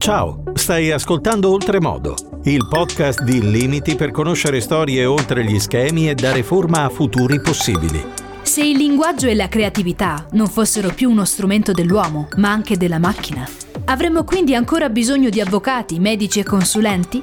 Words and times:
Ciao, 0.00 0.44
stai 0.54 0.90
ascoltando 0.90 1.50
Oltremodo, 1.50 2.14
il 2.44 2.66
podcast 2.66 3.22
di 3.22 3.50
Limiti 3.50 3.96
per 3.96 4.12
conoscere 4.12 4.62
storie 4.62 5.04
oltre 5.04 5.44
gli 5.44 5.58
schemi 5.60 6.08
e 6.08 6.14
dare 6.14 6.42
forma 6.42 6.84
a 6.84 6.88
futuri 6.88 7.38
possibili. 7.38 8.02
Se 8.40 8.64
il 8.64 8.78
linguaggio 8.78 9.26
e 9.26 9.34
la 9.34 9.48
creatività 9.48 10.26
non 10.32 10.46
fossero 10.46 10.88
più 10.88 11.10
uno 11.10 11.26
strumento 11.26 11.72
dell'uomo, 11.72 12.28
ma 12.36 12.50
anche 12.50 12.78
della 12.78 12.98
macchina, 12.98 13.46
avremmo 13.84 14.24
quindi 14.24 14.54
ancora 14.54 14.88
bisogno 14.88 15.28
di 15.28 15.42
avvocati, 15.42 15.98
medici 15.98 16.40
e 16.40 16.44
consulenti? 16.44 17.22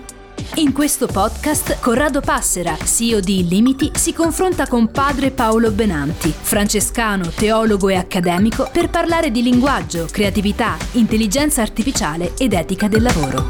In 0.57 0.71
questo 0.73 1.07
podcast 1.07 1.79
Corrado 1.79 2.21
Passera, 2.21 2.75
CEO 2.75 3.19
di 3.19 3.39
Illimiti, 3.39 3.91
si 3.95 4.13
confronta 4.13 4.67
con 4.67 4.91
padre 4.91 5.31
Paolo 5.31 5.71
Benanti, 5.71 6.29
francescano, 6.29 7.29
teologo 7.29 7.89
e 7.89 7.95
accademico, 7.95 8.69
per 8.71 8.89
parlare 8.89 9.31
di 9.31 9.41
linguaggio, 9.41 10.05
creatività, 10.05 10.77
intelligenza 10.93 11.61
artificiale 11.61 12.33
ed 12.37 12.53
etica 12.53 12.87
del 12.87 13.01
lavoro. 13.01 13.47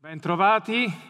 Bentrovati. 0.00 1.04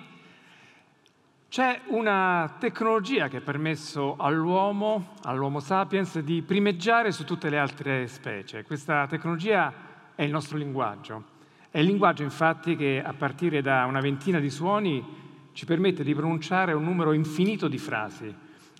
C'è 1.49 1.81
una 1.87 2.57
tecnologia 2.59 3.29
che 3.29 3.39
ha 3.39 3.41
permesso 3.41 4.17
all'uomo, 4.19 5.15
all'Homo 5.23 5.61
sapiens, 5.61 6.19
di 6.19 6.43
primeggiare 6.43 7.13
su 7.13 7.25
tutte 7.25 7.49
le 7.49 7.59
altre 7.59 8.09
specie. 8.09 8.63
Questa 8.63 9.07
tecnologia 9.07 9.73
è 10.17 10.23
il 10.23 10.31
nostro 10.31 10.59
linguaggio. 10.59 11.35
È 11.71 11.79
il 11.79 11.87
linguaggio 11.87 12.23
infatti 12.23 12.75
che 12.75 13.03
a 13.05 13.13
partire 13.13 13.61
da 13.61 13.85
una 13.85 14.01
ventina 14.01 14.41
di 14.41 14.51
suoni 14.51 15.05
ci 15.53 15.65
permette 15.67 16.03
di 16.03 16.15
pronunciare 16.15 16.73
un 16.73 16.83
numero 16.83 17.13
infinito 17.13 17.69
di 17.69 17.79
frasi. 17.79 18.35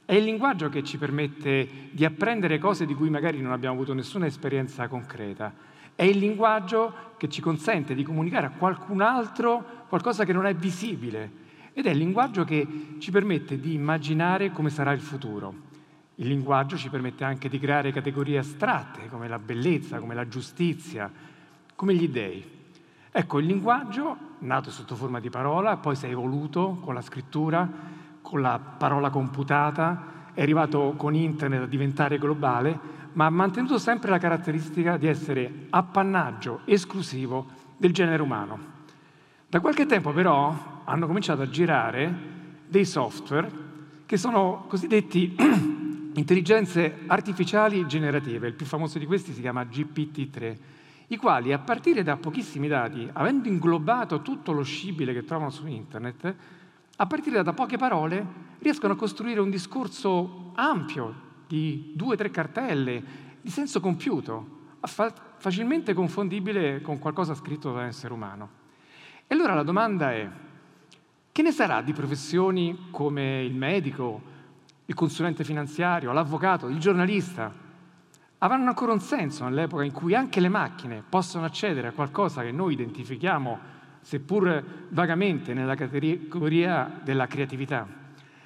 È 0.05 0.15
il 0.15 0.25
linguaggio 0.25 0.69
che 0.69 0.83
ci 0.83 0.99
permette 0.99 1.89
di 1.91 2.05
apprendere 2.05 2.59
cose 2.59 2.87
di 2.87 2.95
cui 2.95 3.11
magari 3.11 3.41
non 3.41 3.53
abbiamo 3.53 3.75
avuto 3.75 3.93
nessuna 3.93 4.27
esperienza 4.27 4.89
concreta. 4.89 5.53
È 5.95 6.05
il 6.05 6.19
linguaggio 6.19 7.15
che 7.17 7.29
ci 7.29 7.41
consente 7.41 7.95
di 7.95 8.03
comunicare 8.03 8.47
a 8.47 8.51
qualcun 8.51 9.01
altro 9.01 9.85
qualcosa 9.89 10.25
che 10.25 10.33
non 10.33 10.47
è 10.47 10.55
visibile. 10.55 11.45
Ed 11.75 11.87
è 11.87 11.91
il 11.91 11.99
linguaggio 11.99 12.45
che 12.45 12.97
ci 12.99 13.11
permette 13.11 13.61
di 13.61 13.75
immaginare 13.75 14.53
come 14.53 14.71
sarà 14.71 14.93
il 14.93 15.01
futuro. 15.01 15.65
Il 16.17 16.29
linguaggio 16.29 16.79
ci 16.79 16.89
permette 16.89 17.25
anche 17.25 17.51
di 17.51 17.59
creare 17.59 17.93
categorie 17.93 18.39
astratte 18.39 19.09
come 19.09 19.29
la 19.29 19.39
bellezza, 19.39 19.99
come 19.99 20.15
la 20.15 20.27
giustizia, 20.27 21.11
come 21.77 21.95
gli 21.95 22.09
dèi. 22.09 22.55
Ecco, 23.13 23.39
il 23.39 23.47
linguaggio, 23.47 24.17
nato 24.41 24.71
sotto 24.71 24.97
forma 24.97 25.21
di 25.21 25.31
parola, 25.31 25.77
poi 25.77 25.95
si 25.95 26.07
è 26.07 26.11
evoluto 26.11 26.79
con 26.81 26.95
la 26.95 27.01
scrittura, 27.01 27.69
con 28.21 28.41
la 28.41 28.59
parola 28.59 29.11
computata, 29.11 30.15
è 30.35 30.43
arrivato 30.43 30.95
con 30.97 31.15
internet 31.15 31.63
a 31.63 31.67
diventare 31.67 32.19
globale, 32.19 32.79
ma 33.13 33.27
ha 33.27 33.31
mantenuto 33.31 33.79
sempre 33.79 34.11
la 34.11 34.19
caratteristica 34.19 34.97
di 34.97 35.07
essere 35.07 35.67
appannaggio 35.71 36.61
esclusivo 36.65 37.47
del 37.77 37.93
genere 37.93 38.23
umano. 38.23 38.75
Da 39.49 39.61
qualche 39.61 39.87
tempo 39.87 40.13
però 40.13 40.83
hanno 40.85 41.07
cominciato 41.07 41.43
a 41.43 41.49
girare 41.49 42.15
dei 42.67 42.85
software 42.85 43.51
che 44.05 44.17
sono 44.17 44.65
cosiddetti 44.69 45.35
intelligenze 46.15 46.99
artificiali 47.07 47.87
generative. 47.87 48.49
Il 48.49 48.55
più 48.55 48.67
famoso 48.67 48.99
di 48.99 49.07
questi 49.07 49.33
si 49.33 49.41
chiama 49.41 49.63
GPT-3, 49.63 50.57
i 51.09 51.17
quali 51.17 51.53
a 51.53 51.59
partire 51.59 52.03
da 52.03 52.17
pochissimi 52.17 52.69
dati, 52.69 53.09
avendo 53.13 53.49
inglobato 53.49 54.23
tutto 54.23 54.53
lo 54.53 54.63
scibile 54.63 55.13
che 55.13 55.25
trovano 55.25 55.51
su 55.51 55.67
internet, 55.67 56.35
a 56.97 57.07
partire 57.07 57.43
da 57.43 57.53
poche 57.53 57.77
parole 57.77 58.27
riescono 58.59 58.95
a 58.95 58.97
costruire 58.97 59.41
un 59.41 59.51
discorso 59.51 60.53
ampio 60.55 61.25
di 61.47 61.93
due 61.95 62.15
o 62.15 62.17
tre 62.17 62.31
cartelle, 62.31 63.03
di 63.41 63.51
senso 63.51 63.81
compiuto, 63.81 64.55
facilmente 65.37 65.95
confondibile 65.95 66.81
con 66.81 66.99
qualcosa 66.99 67.35
scritto 67.35 67.73
da 67.73 67.81
un 67.81 67.87
essere 67.87 68.13
umano. 68.13 68.49
E 69.27 69.35
allora 69.35 69.55
la 69.55 69.63
domanda 69.63 70.13
è, 70.13 70.29
che 71.31 71.43
ne 71.43 71.53
sarà 71.53 71.83
di 71.83 71.93
professioni 71.93 72.89
come 72.91 73.43
il 73.45 73.55
medico, 73.55 74.35
il 74.87 74.95
consulente 74.95 75.45
finanziario, 75.45 76.13
l'avvocato, 76.13 76.69
il 76.69 76.79
giornalista, 76.79 77.53
avranno 78.39 78.69
ancora 78.69 78.93
un 78.93 79.01
senso 79.01 79.45
nell'epoca 79.45 79.83
in 79.83 79.93
cui 79.93 80.15
anche 80.15 80.41
le 80.41 80.49
macchine 80.49 81.03
possono 81.09 81.45
accedere 81.45 81.89
a 81.89 81.93
qualcosa 81.93 82.43
che 82.43 82.53
noi 82.53 82.75
identifichiamo, 82.75 83.59
seppur 84.01 84.63
vagamente, 84.91 85.55
nella 85.55 85.75
categoria 85.75 87.01
della 87.03 87.27
creatività. 87.27 87.87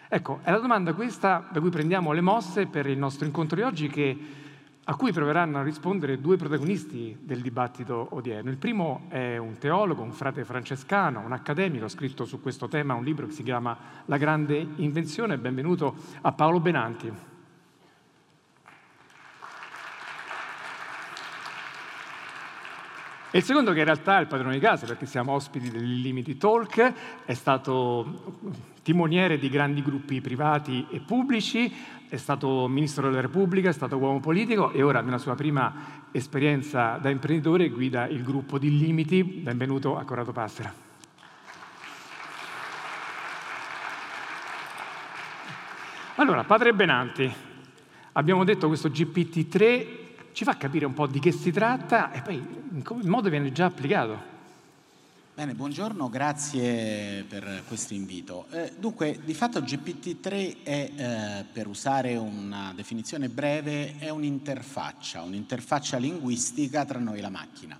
Ecco, 0.08 0.40
è 0.42 0.50
la 0.50 0.58
domanda 0.58 0.92
questa 0.92 1.48
da 1.50 1.60
cui 1.60 1.70
prendiamo 1.70 2.12
le 2.12 2.20
mosse 2.20 2.66
per 2.66 2.86
il 2.86 2.98
nostro 2.98 3.26
incontro 3.26 3.56
di 3.56 3.62
oggi 3.62 3.88
che 3.88 4.18
a 4.82 4.96
cui 4.96 5.12
proveranno 5.12 5.58
a 5.58 5.62
rispondere 5.62 6.20
due 6.20 6.36
protagonisti 6.36 7.16
del 7.20 7.42
dibattito 7.42 8.08
odierno. 8.10 8.50
Il 8.50 8.56
primo 8.56 9.02
è 9.08 9.36
un 9.36 9.56
teologo, 9.58 10.02
un 10.02 10.10
frate 10.10 10.44
francescano, 10.44 11.20
un 11.20 11.30
accademico, 11.30 11.84
ha 11.84 11.88
scritto 11.88 12.24
su 12.24 12.40
questo 12.40 12.66
tema 12.66 12.94
un 12.94 13.04
libro 13.04 13.26
che 13.26 13.32
si 13.32 13.44
chiama 13.44 13.76
La 14.06 14.16
grande 14.16 14.66
invenzione. 14.76 15.38
Benvenuto 15.38 15.94
a 16.22 16.32
Paolo 16.32 16.58
Benanti. 16.58 17.29
E 23.32 23.38
il 23.38 23.44
secondo, 23.44 23.72
che 23.72 23.78
in 23.78 23.84
realtà 23.84 24.18
è 24.18 24.22
il 24.22 24.26
padrone 24.26 24.54
di 24.54 24.60
casa, 24.60 24.86
perché 24.86 25.06
siamo 25.06 25.30
ospiti 25.32 25.70
degli 25.70 26.02
Limiti 26.02 26.36
Talk, 26.36 26.92
è 27.24 27.34
stato 27.34 28.40
timoniere 28.82 29.38
di 29.38 29.48
grandi 29.48 29.82
gruppi 29.82 30.20
privati 30.20 30.84
e 30.90 30.98
pubblici, 30.98 31.72
è 32.08 32.16
stato 32.16 32.66
ministro 32.66 33.08
della 33.08 33.20
Repubblica, 33.20 33.68
è 33.68 33.72
stato 33.72 33.96
uomo 33.98 34.18
politico 34.18 34.72
e 34.72 34.82
ora 34.82 35.00
nella 35.00 35.18
sua 35.18 35.36
prima 35.36 36.08
esperienza 36.10 36.98
da 37.00 37.08
imprenditore 37.08 37.68
guida 37.68 38.08
il 38.08 38.24
gruppo 38.24 38.58
di 38.58 38.76
Limiti. 38.76 39.22
Benvenuto 39.22 39.96
a 39.96 40.02
Corrado 40.02 40.32
Passera. 40.32 40.74
Allora, 46.16 46.42
padre 46.42 46.74
Benanti, 46.74 47.32
abbiamo 48.12 48.42
detto 48.42 48.66
questo 48.66 48.88
GPT-3 48.88 50.09
ci 50.40 50.46
fa 50.46 50.56
capire 50.56 50.86
un 50.86 50.94
po' 50.94 51.06
di 51.06 51.20
che 51.20 51.32
si 51.32 51.50
tratta 51.50 52.12
e 52.12 52.22
poi 52.22 52.36
in 52.36 53.08
modo 53.10 53.28
viene 53.28 53.52
già 53.52 53.66
applicato. 53.66 54.18
Bene, 55.34 55.52
buongiorno, 55.52 56.08
grazie 56.08 57.24
per 57.24 57.64
questo 57.68 57.92
invito. 57.92 58.46
Eh, 58.50 58.72
dunque, 58.78 59.20
di 59.22 59.34
fatto 59.34 59.60
GPT-3 59.60 60.62
è, 60.62 60.92
eh, 60.96 61.44
per 61.52 61.66
usare 61.66 62.16
una 62.16 62.72
definizione 62.74 63.28
breve, 63.28 63.98
è 63.98 64.08
un'interfaccia, 64.08 65.20
un'interfaccia 65.20 65.98
linguistica 65.98 66.86
tra 66.86 66.98
noi 66.98 67.18
e 67.18 67.20
la 67.20 67.28
macchina. 67.28 67.78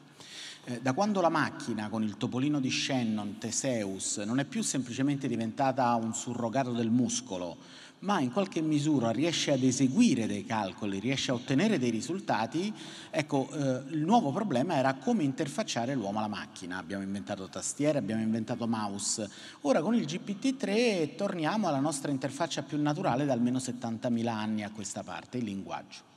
Eh, 0.65 0.83
da 0.83 0.93
quando 0.93 1.23
la 1.23 1.31
macchina, 1.31 1.89
con 1.89 2.03
il 2.03 2.19
topolino 2.19 2.61
di 2.61 2.71
Shannon, 2.71 3.39
Theseus, 3.39 4.19
non 4.19 4.39
è 4.39 4.45
più 4.45 4.61
semplicemente 4.61 5.29
diventata 5.29 5.95
un 5.95 6.13
surrogato 6.13 6.73
del 6.73 6.91
muscolo, 6.91 7.57
ma 8.01 8.21
in 8.21 8.33
qualche 8.33 8.61
misura 8.61 9.11
riesce 9.11 9.53
ad 9.53 9.63
eseguire 9.63 10.27
dei 10.27 10.45
calcoli, 10.45 10.99
riesce 10.99 11.31
a 11.31 11.35
ottenere 11.35 11.79
dei 11.79 11.91
risultati, 11.91 12.73
ecco, 13.11 13.49
eh, 13.53 13.83
il 13.91 14.01
nuovo 14.01 14.31
problema 14.33 14.77
era 14.77 14.95
come 14.95 15.23
interfacciare 15.23 15.95
l'uomo 15.95 16.19
alla 16.19 16.29
macchina. 16.29 16.79
Abbiamo 16.79 17.03
inventato 17.03 17.49
tastiere, 17.49 17.99
abbiamo 17.99 18.23
inventato 18.23 18.67
mouse. 18.67 19.29
Ora 19.63 19.83
con 19.83 19.95
il 19.95 20.05
GPT-3 20.05 21.15
torniamo 21.15 21.69
alla 21.69 21.81
nostra 21.81 22.11
interfaccia 22.11 22.63
più 22.63 22.81
naturale 22.81 23.25
da 23.27 23.33
almeno 23.33 23.59
70.000 23.59 24.27
anni 24.29 24.65
a 24.65 24.71
questa 24.71 25.03
parte, 25.03 25.39
il 25.39 25.45
linguaggio. 25.45 26.09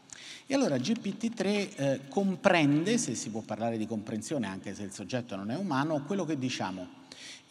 E 0.45 0.53
allora 0.53 0.75
GPT-3 0.75 1.45
eh, 1.45 1.99
comprende, 2.09 2.97
se 2.97 3.15
si 3.15 3.29
può 3.29 3.41
parlare 3.41 3.77
di 3.77 3.87
comprensione 3.87 4.47
anche 4.47 4.73
se 4.73 4.83
il 4.83 4.93
soggetto 4.93 5.35
non 5.35 5.51
è 5.51 5.55
umano, 5.55 6.03
quello 6.05 6.25
che 6.25 6.37
diciamo 6.37 7.01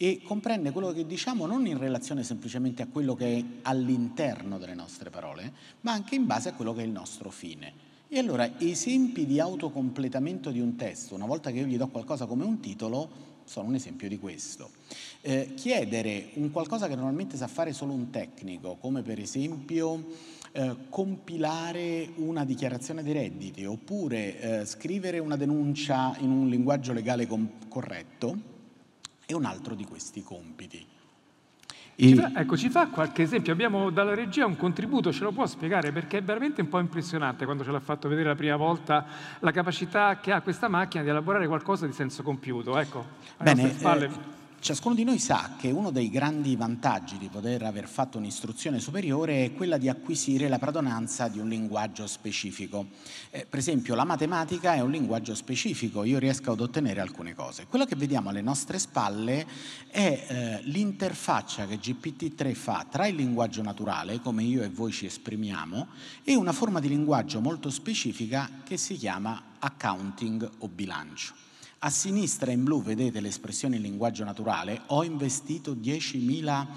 e 0.03 0.19
comprende 0.21 0.71
quello 0.71 0.91
che 0.91 1.05
diciamo 1.05 1.45
non 1.45 1.65
in 1.65 1.77
relazione 1.77 2.23
semplicemente 2.23 2.81
a 2.81 2.87
quello 2.87 3.15
che 3.15 3.37
è 3.37 3.43
all'interno 3.61 4.57
delle 4.57 4.73
nostre 4.73 5.09
parole, 5.09 5.53
ma 5.79 5.93
anche 5.93 6.15
in 6.15 6.25
base 6.25 6.49
a 6.49 6.53
quello 6.55 6.73
che 6.73 6.81
è 6.81 6.85
il 6.85 6.91
nostro 6.91 7.29
fine. 7.29 7.71
E 8.09 8.19
allora 8.19 8.59
esempi 8.59 9.25
di 9.25 9.39
autocompletamento 9.39 10.51
di 10.51 10.59
un 10.59 10.75
testo, 10.75 11.15
una 11.15 11.25
volta 11.25 11.51
che 11.51 11.59
io 11.59 11.65
gli 11.67 11.77
do 11.77 11.87
qualcosa 11.87 12.25
come 12.25 12.43
un 12.43 12.59
titolo, 12.59 13.31
sono 13.45 13.69
un 13.69 13.75
esempio 13.75 14.09
di 14.09 14.19
questo. 14.19 14.71
Eh, 15.21 15.53
chiedere 15.55 16.31
un 16.33 16.51
qualcosa 16.51 16.89
che 16.89 16.95
normalmente 16.95 17.37
sa 17.37 17.47
fare 17.47 17.71
solo 17.71 17.93
un 17.93 18.09
tecnico, 18.09 18.75
come 18.81 19.03
per 19.03 19.19
esempio 19.19 20.05
eh, 20.51 20.75
compilare 20.89 22.09
una 22.15 22.43
dichiarazione 22.43 23.03
dei 23.03 23.13
redditi 23.13 23.63
oppure 23.63 24.59
eh, 24.59 24.65
scrivere 24.65 25.19
una 25.19 25.37
denuncia 25.37 26.13
in 26.19 26.29
un 26.29 26.49
linguaggio 26.49 26.91
legale 26.91 27.25
com- 27.25 27.69
corretto, 27.69 28.51
è 29.25 29.33
un 29.33 29.45
altro 29.45 29.75
di 29.75 29.85
questi 29.85 30.21
compiti. 30.23 30.85
Ci 31.95 32.15
fa, 32.15 32.31
ecco, 32.35 32.57
ci 32.57 32.69
fa 32.69 32.87
qualche 32.87 33.21
esempio? 33.21 33.53
Abbiamo 33.53 33.91
dalla 33.91 34.15
regia 34.15 34.47
un 34.47 34.57
contributo, 34.57 35.13
ce 35.13 35.23
lo 35.23 35.31
può 35.31 35.45
spiegare? 35.45 35.91
Perché 35.91 36.17
è 36.17 36.23
veramente 36.23 36.61
un 36.61 36.67
po' 36.67 36.79
impressionante 36.79 37.45
quando 37.45 37.63
ce 37.63 37.71
l'ha 37.71 37.79
fatto 37.79 38.07
vedere 38.07 38.29
la 38.29 38.35
prima 38.35 38.55
volta 38.55 39.05
la 39.39 39.51
capacità 39.51 40.17
che 40.19 40.31
ha 40.31 40.41
questa 40.41 40.67
macchina 40.67 41.03
di 41.03 41.09
elaborare 41.09 41.45
qualcosa 41.45 41.85
di 41.85 41.93
senso 41.93 42.23
compiuto. 42.23 42.79
Ecco, 42.79 43.05
Bene, 43.37 43.69
eh, 43.69 44.09
Ciascuno 44.63 44.95
di 44.95 45.03
noi 45.03 45.19
sa 45.19 45.55
che 45.57 45.71
uno 45.71 45.91
dei 45.91 46.09
grandi 46.09 46.55
vantaggi 46.55 47.17
di 47.17 47.27
poter 47.27 47.63
aver 47.63 47.85
fatto 47.85 48.17
un'istruzione 48.17 48.79
superiore 48.79 49.43
è 49.43 49.53
quella 49.53 49.77
di 49.77 49.89
acquisire 49.89 50.47
la 50.47 50.57
padronanza 50.57 51.27
di 51.27 51.37
un 51.37 51.49
linguaggio 51.49 52.07
specifico. 52.07 52.87
Eh, 53.29 53.45
per 53.45 53.59
esempio 53.59 53.93
la 53.93 54.05
matematica 54.05 54.73
è 54.73 54.79
un 54.79 54.91
linguaggio 54.91 55.35
specifico, 55.35 56.05
io 56.05 56.17
riesco 56.17 56.53
ad 56.53 56.61
ottenere 56.61 57.01
alcune 57.01 57.35
cose. 57.35 57.65
Quello 57.67 57.83
che 57.83 57.97
vediamo 57.97 58.29
alle 58.29 58.39
nostre 58.39 58.79
spalle 58.79 59.45
è 59.89 60.25
eh, 60.29 60.61
l'interfaccia 60.63 61.67
che 61.67 61.77
GPT-3 61.77 62.53
fa 62.53 62.87
tra 62.89 63.05
il 63.05 63.15
linguaggio 63.15 63.61
naturale, 63.63 64.21
come 64.21 64.43
io 64.43 64.63
e 64.63 64.69
voi 64.69 64.93
ci 64.93 65.05
esprimiamo, 65.05 65.87
e 66.23 66.35
una 66.35 66.53
forma 66.53 66.79
di 66.79 66.87
linguaggio 66.87 67.41
molto 67.41 67.69
specifica 67.69 68.49
che 68.63 68.77
si 68.77 68.95
chiama 68.95 69.55
accounting 69.59 70.49
o 70.59 70.69
bilancio. 70.69 71.51
A 71.85 71.89
sinistra 71.89 72.49
in 72.51 72.63
blu 72.63 72.81
vedete 72.81 73.19
l'espressione 73.19 73.75
in 73.75 73.81
linguaggio 73.81 74.23
naturale, 74.23 74.83
ho 74.87 75.03
investito 75.03 75.75
10.000 75.75 76.67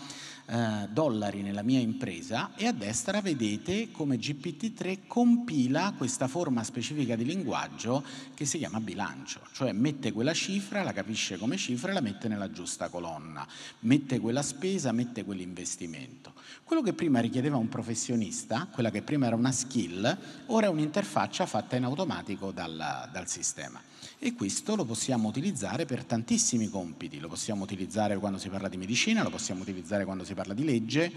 eh, 0.46 0.88
dollari 0.90 1.42
nella 1.42 1.62
mia 1.62 1.78
impresa 1.78 2.56
e 2.56 2.66
a 2.66 2.72
destra 2.72 3.20
vedete 3.20 3.92
come 3.92 4.16
GPT-3 4.16 5.06
compila 5.06 5.94
questa 5.96 6.26
forma 6.26 6.64
specifica 6.64 7.14
di 7.14 7.24
linguaggio 7.24 8.04
che 8.34 8.46
si 8.46 8.58
chiama 8.58 8.80
bilancio, 8.80 9.42
cioè 9.52 9.70
mette 9.70 10.10
quella 10.10 10.34
cifra, 10.34 10.82
la 10.82 10.92
capisce 10.92 11.38
come 11.38 11.56
cifra 11.56 11.92
e 11.92 11.94
la 11.94 12.00
mette 12.00 12.26
nella 12.26 12.50
giusta 12.50 12.88
colonna, 12.88 13.46
mette 13.80 14.18
quella 14.18 14.42
spesa, 14.42 14.90
mette 14.90 15.24
quell'investimento. 15.24 16.25
Quello 16.64 16.82
che 16.82 16.92
prima 16.92 17.20
richiedeva 17.20 17.56
un 17.56 17.68
professionista, 17.68 18.68
quella 18.72 18.90
che 18.90 19.02
prima 19.02 19.26
era 19.26 19.36
una 19.36 19.52
skill, 19.52 20.18
ora 20.46 20.66
è 20.66 20.68
un'interfaccia 20.68 21.46
fatta 21.46 21.76
in 21.76 21.84
automatico 21.84 22.50
dal, 22.50 23.08
dal 23.12 23.28
sistema 23.28 23.80
e 24.18 24.34
questo 24.34 24.76
lo 24.76 24.84
possiamo 24.84 25.28
utilizzare 25.28 25.84
per 25.84 26.04
tantissimi 26.04 26.68
compiti, 26.68 27.20
lo 27.20 27.28
possiamo 27.28 27.64
utilizzare 27.64 28.16
quando 28.16 28.38
si 28.38 28.48
parla 28.48 28.68
di 28.68 28.76
medicina, 28.76 29.22
lo 29.22 29.30
possiamo 29.30 29.62
utilizzare 29.62 30.04
quando 30.04 30.24
si 30.24 30.34
parla 30.34 30.54
di 30.54 30.64
legge, 30.64 31.12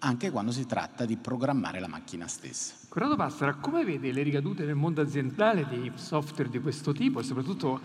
anche 0.00 0.30
quando 0.30 0.50
si 0.50 0.66
tratta 0.66 1.04
di 1.04 1.16
programmare 1.16 1.78
la 1.78 1.86
macchina 1.86 2.26
stessa. 2.26 2.74
Corrado 2.88 3.16
Passera, 3.16 3.54
come 3.54 3.84
vede 3.84 4.12
le 4.12 4.22
ricadute 4.22 4.64
nel 4.64 4.74
mondo 4.74 5.00
aziendale 5.00 5.66
di 5.68 5.92
software 5.94 6.50
di 6.50 6.60
questo 6.60 6.92
tipo 6.92 7.20
e 7.20 7.22
soprattutto 7.22 7.80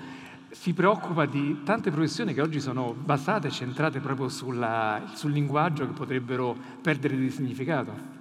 si 0.55 0.73
preoccupa 0.73 1.25
di 1.25 1.63
tante 1.63 1.91
professioni 1.91 2.33
che 2.33 2.41
oggi 2.41 2.59
sono 2.61 2.93
basate 2.93 3.51
centrate 3.51 3.99
proprio 3.99 4.29
sulla, 4.29 5.11
sul 5.13 5.31
linguaggio 5.31 5.85
che 5.85 5.91
potrebbero 5.91 6.57
perdere 6.81 7.17
di 7.17 7.29
significato? 7.29 8.13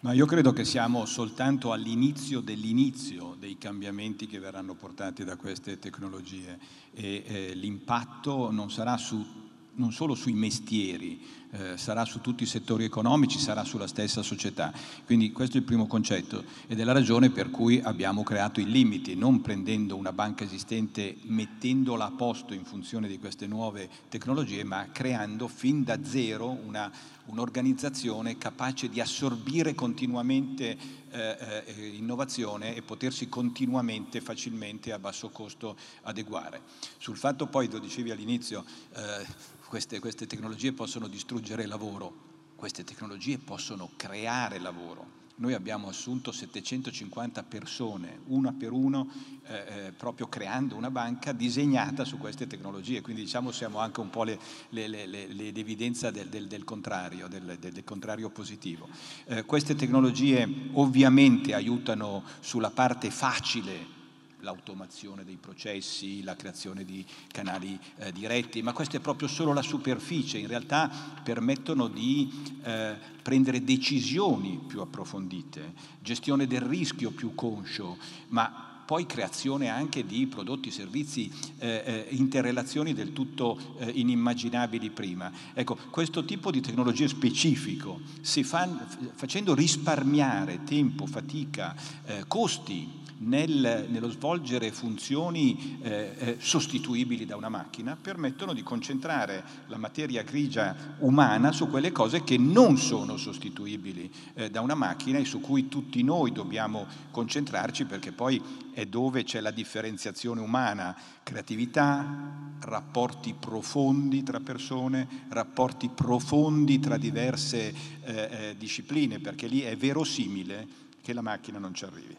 Ma 0.00 0.12
io 0.12 0.24
credo 0.24 0.52
che 0.52 0.64
siamo 0.64 1.04
soltanto 1.04 1.72
all'inizio 1.72 2.40
dell'inizio 2.40 3.36
dei 3.38 3.58
cambiamenti 3.58 4.26
che 4.26 4.38
verranno 4.38 4.74
portati 4.74 5.24
da 5.24 5.36
queste 5.36 5.78
tecnologie 5.78 6.58
e 6.94 7.24
eh, 7.26 7.54
l'impatto 7.54 8.50
non 8.50 8.70
sarà 8.70 8.96
su, 8.96 9.41
non 9.74 9.92
solo 9.92 10.14
sui 10.14 10.32
mestieri, 10.32 11.20
eh, 11.54 11.76
sarà 11.76 12.04
su 12.04 12.20
tutti 12.20 12.42
i 12.44 12.46
settori 12.46 12.84
economici, 12.84 13.38
sarà 13.38 13.64
sulla 13.64 13.86
stessa 13.86 14.22
società. 14.22 14.72
Quindi 15.04 15.32
questo 15.32 15.56
è 15.56 15.60
il 15.60 15.66
primo 15.66 15.86
concetto 15.86 16.44
ed 16.66 16.80
è 16.80 16.84
la 16.84 16.92
ragione 16.92 17.30
per 17.30 17.50
cui 17.50 17.80
abbiamo 17.82 18.22
creato 18.22 18.60
i 18.60 18.64
limiti, 18.64 19.14
non 19.14 19.40
prendendo 19.40 19.96
una 19.96 20.12
banca 20.12 20.44
esistente, 20.44 21.16
mettendola 21.24 22.06
a 22.06 22.10
posto 22.10 22.54
in 22.54 22.64
funzione 22.64 23.06
di 23.06 23.18
queste 23.18 23.46
nuove 23.46 23.88
tecnologie, 24.08 24.64
ma 24.64 24.88
creando 24.92 25.46
fin 25.48 25.84
da 25.84 26.02
zero 26.02 26.48
una, 26.48 26.90
un'organizzazione 27.26 28.38
capace 28.38 28.88
di 28.88 29.00
assorbire 29.00 29.74
continuamente 29.74 31.01
eh, 31.12 31.64
eh, 31.66 31.86
innovazione 31.88 32.74
e 32.74 32.82
potersi 32.82 33.28
continuamente, 33.28 34.20
facilmente, 34.20 34.92
a 34.92 34.98
basso 34.98 35.30
costo 35.30 35.76
adeguare. 36.02 36.62
Sul 36.98 37.16
fatto 37.16 37.46
poi, 37.46 37.70
lo 37.70 37.78
dicevi 37.78 38.10
all'inizio, 38.10 38.64
eh, 38.94 39.26
queste, 39.66 40.00
queste 40.00 40.26
tecnologie 40.26 40.72
possono 40.72 41.08
distruggere 41.08 41.62
il 41.62 41.68
lavoro, 41.68 42.12
queste 42.56 42.84
tecnologie 42.84 43.38
possono 43.38 43.90
creare 43.96 44.58
lavoro. 44.58 45.21
Noi 45.36 45.54
abbiamo 45.54 45.88
assunto 45.88 46.30
750 46.30 47.42
persone, 47.42 48.20
una 48.26 48.52
per 48.52 48.72
uno, 48.72 49.08
eh, 49.46 49.86
eh, 49.86 49.92
proprio 49.92 50.28
creando 50.28 50.76
una 50.76 50.90
banca 50.90 51.32
disegnata 51.32 52.04
su 52.04 52.18
queste 52.18 52.46
tecnologie, 52.46 53.00
quindi 53.00 53.22
diciamo 53.22 53.50
siamo 53.50 53.78
anche 53.78 54.00
un 54.00 54.10
po' 54.10 54.24
l'evidenza 54.24 56.10
del, 56.10 56.28
del, 56.28 56.46
del, 56.46 56.64
contrario, 56.64 57.28
del, 57.28 57.56
del, 57.58 57.84
contrario 57.84 58.30
positivo. 58.30 58.88
Eh, 59.24 59.44
queste 59.44 59.74
tecnologie 59.74 60.48
ovviamente 60.72 61.54
aiutano 61.54 62.22
sulla 62.40 62.70
parte 62.70 63.10
facile 63.10 64.00
l'automazione 64.42 65.24
dei 65.24 65.36
processi, 65.36 66.22
la 66.22 66.36
creazione 66.36 66.84
di 66.84 67.04
canali 67.28 67.78
eh, 67.96 68.12
diretti, 68.12 68.62
ma 68.62 68.72
questa 68.72 68.98
è 68.98 69.00
proprio 69.00 69.28
solo 69.28 69.52
la 69.52 69.62
superficie, 69.62 70.38
in 70.38 70.46
realtà 70.46 70.90
permettono 71.22 71.88
di 71.88 72.30
eh, 72.62 72.96
prendere 73.22 73.64
decisioni 73.64 74.60
più 74.66 74.80
approfondite, 74.80 75.72
gestione 76.00 76.46
del 76.46 76.60
rischio 76.60 77.10
più 77.10 77.34
conscio, 77.34 77.96
ma 78.28 78.68
poi 78.84 79.06
creazione 79.06 79.68
anche 79.68 80.04
di 80.04 80.26
prodotti 80.26 80.70
servizi, 80.70 81.32
eh, 81.58 81.82
eh, 81.84 82.06
interrelazioni 82.10 82.92
del 82.92 83.12
tutto 83.12 83.58
eh, 83.78 83.90
inimmaginabili 83.90 84.90
prima. 84.90 85.32
Ecco, 85.54 85.78
questo 85.90 86.24
tipo 86.24 86.50
di 86.50 86.60
tecnologia 86.60 87.06
specifico, 87.06 88.00
si 88.20 88.42
fa, 88.42 88.68
facendo 89.14 89.54
risparmiare 89.54 90.64
tempo, 90.64 91.06
fatica, 91.06 91.74
eh, 92.04 92.24
costi, 92.26 93.00
nel, 93.24 93.86
nello 93.88 94.10
svolgere 94.10 94.72
funzioni 94.72 95.78
eh, 95.82 96.14
eh, 96.18 96.36
sostituibili 96.38 97.24
da 97.24 97.36
una 97.36 97.48
macchina 97.48 97.96
permettono 98.00 98.52
di 98.52 98.62
concentrare 98.62 99.44
la 99.66 99.76
materia 99.76 100.22
grigia 100.22 100.96
umana 100.98 101.52
su 101.52 101.68
quelle 101.68 101.92
cose 101.92 102.24
che 102.24 102.36
non 102.36 102.76
sono 102.76 103.16
sostituibili 103.16 104.10
eh, 104.34 104.50
da 104.50 104.60
una 104.60 104.74
macchina 104.74 105.18
e 105.18 105.24
su 105.24 105.40
cui 105.40 105.68
tutti 105.68 106.02
noi 106.02 106.32
dobbiamo 106.32 106.86
concentrarci 107.10 107.84
perché 107.84 108.12
poi 108.12 108.40
è 108.72 108.86
dove 108.86 109.22
c'è 109.22 109.40
la 109.40 109.50
differenziazione 109.50 110.40
umana, 110.40 110.96
creatività, 111.22 112.56
rapporti 112.60 113.34
profondi 113.38 114.22
tra 114.22 114.40
persone, 114.40 115.26
rapporti 115.28 115.90
profondi 115.90 116.78
tra 116.78 116.96
diverse 116.96 117.74
eh, 118.02 118.12
eh, 118.30 118.56
discipline, 118.56 119.20
perché 119.20 119.46
lì 119.46 119.60
è 119.60 119.76
verosimile 119.76 120.66
che 121.02 121.12
la 121.12 121.22
macchina 121.22 121.58
non 121.58 121.74
ci 121.74 121.84
arrivi. 121.84 122.16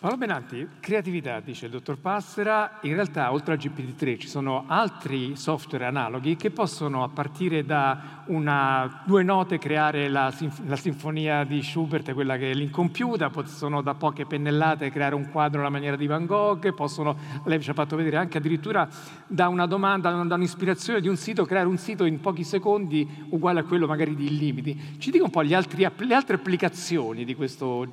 Paolo 0.00 0.16
Benanti, 0.16 0.64
creatività, 0.78 1.40
dice 1.40 1.66
il 1.66 1.72
dottor 1.72 1.98
Passera, 1.98 2.78
in 2.82 2.94
realtà 2.94 3.32
oltre 3.32 3.54
al 3.54 3.58
GPT-3 3.58 4.18
ci 4.18 4.28
sono 4.28 4.64
altri 4.68 5.34
software 5.34 5.86
analoghi 5.86 6.36
che 6.36 6.50
possono 6.50 7.02
a 7.02 7.08
partire 7.08 7.64
da 7.64 8.22
una, 8.26 9.02
due 9.04 9.24
note 9.24 9.58
creare 9.58 10.08
la, 10.08 10.32
la, 10.66 10.76
sinfonia 10.76 11.42
di 11.42 11.62
Schubert, 11.62 12.12
quella 12.12 12.36
che 12.36 12.52
è 12.52 12.54
l'incompiuta, 12.54 13.30
possono 13.30 13.82
da 13.82 13.94
poche 13.94 14.24
pennellate 14.24 14.90
creare 14.90 15.16
un 15.16 15.30
quadro 15.30 15.60
alla 15.60 15.70
maniera 15.70 15.96
di 15.96 16.06
Van 16.06 16.26
Gogh, 16.26 16.72
possono, 16.74 17.16
lei 17.44 17.60
ci 17.60 17.70
ha 17.70 17.74
fatto 17.74 17.96
vedere 17.96 18.18
anche 18.18 18.38
addirittura 18.38 18.88
da 19.26 19.48
una 19.48 19.66
domanda, 19.66 20.10
da 20.10 20.34
un'ispirazione 20.34 21.00
di 21.00 21.08
un 21.08 21.16
sito, 21.16 21.44
creare 21.44 21.66
un 21.66 21.78
sito 21.78 22.04
in 22.04 22.20
pochi 22.20 22.44
secondi 22.44 23.26
uguale 23.30 23.60
a 23.60 23.64
quello 23.64 23.86
magari 23.86 24.14
di 24.14 24.26
illimiti. 24.26 24.96
Ci 24.98 25.10
dica 25.10 25.24
un 25.24 25.30
po' 25.30 25.40
altri, 25.40 25.86
le 25.96 26.14
altre 26.14 26.36
applicazioni 26.36 27.24
di 27.24 27.34
questo 27.34 27.86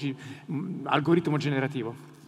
algoritmo 0.84 1.38
generativo. 1.38 1.85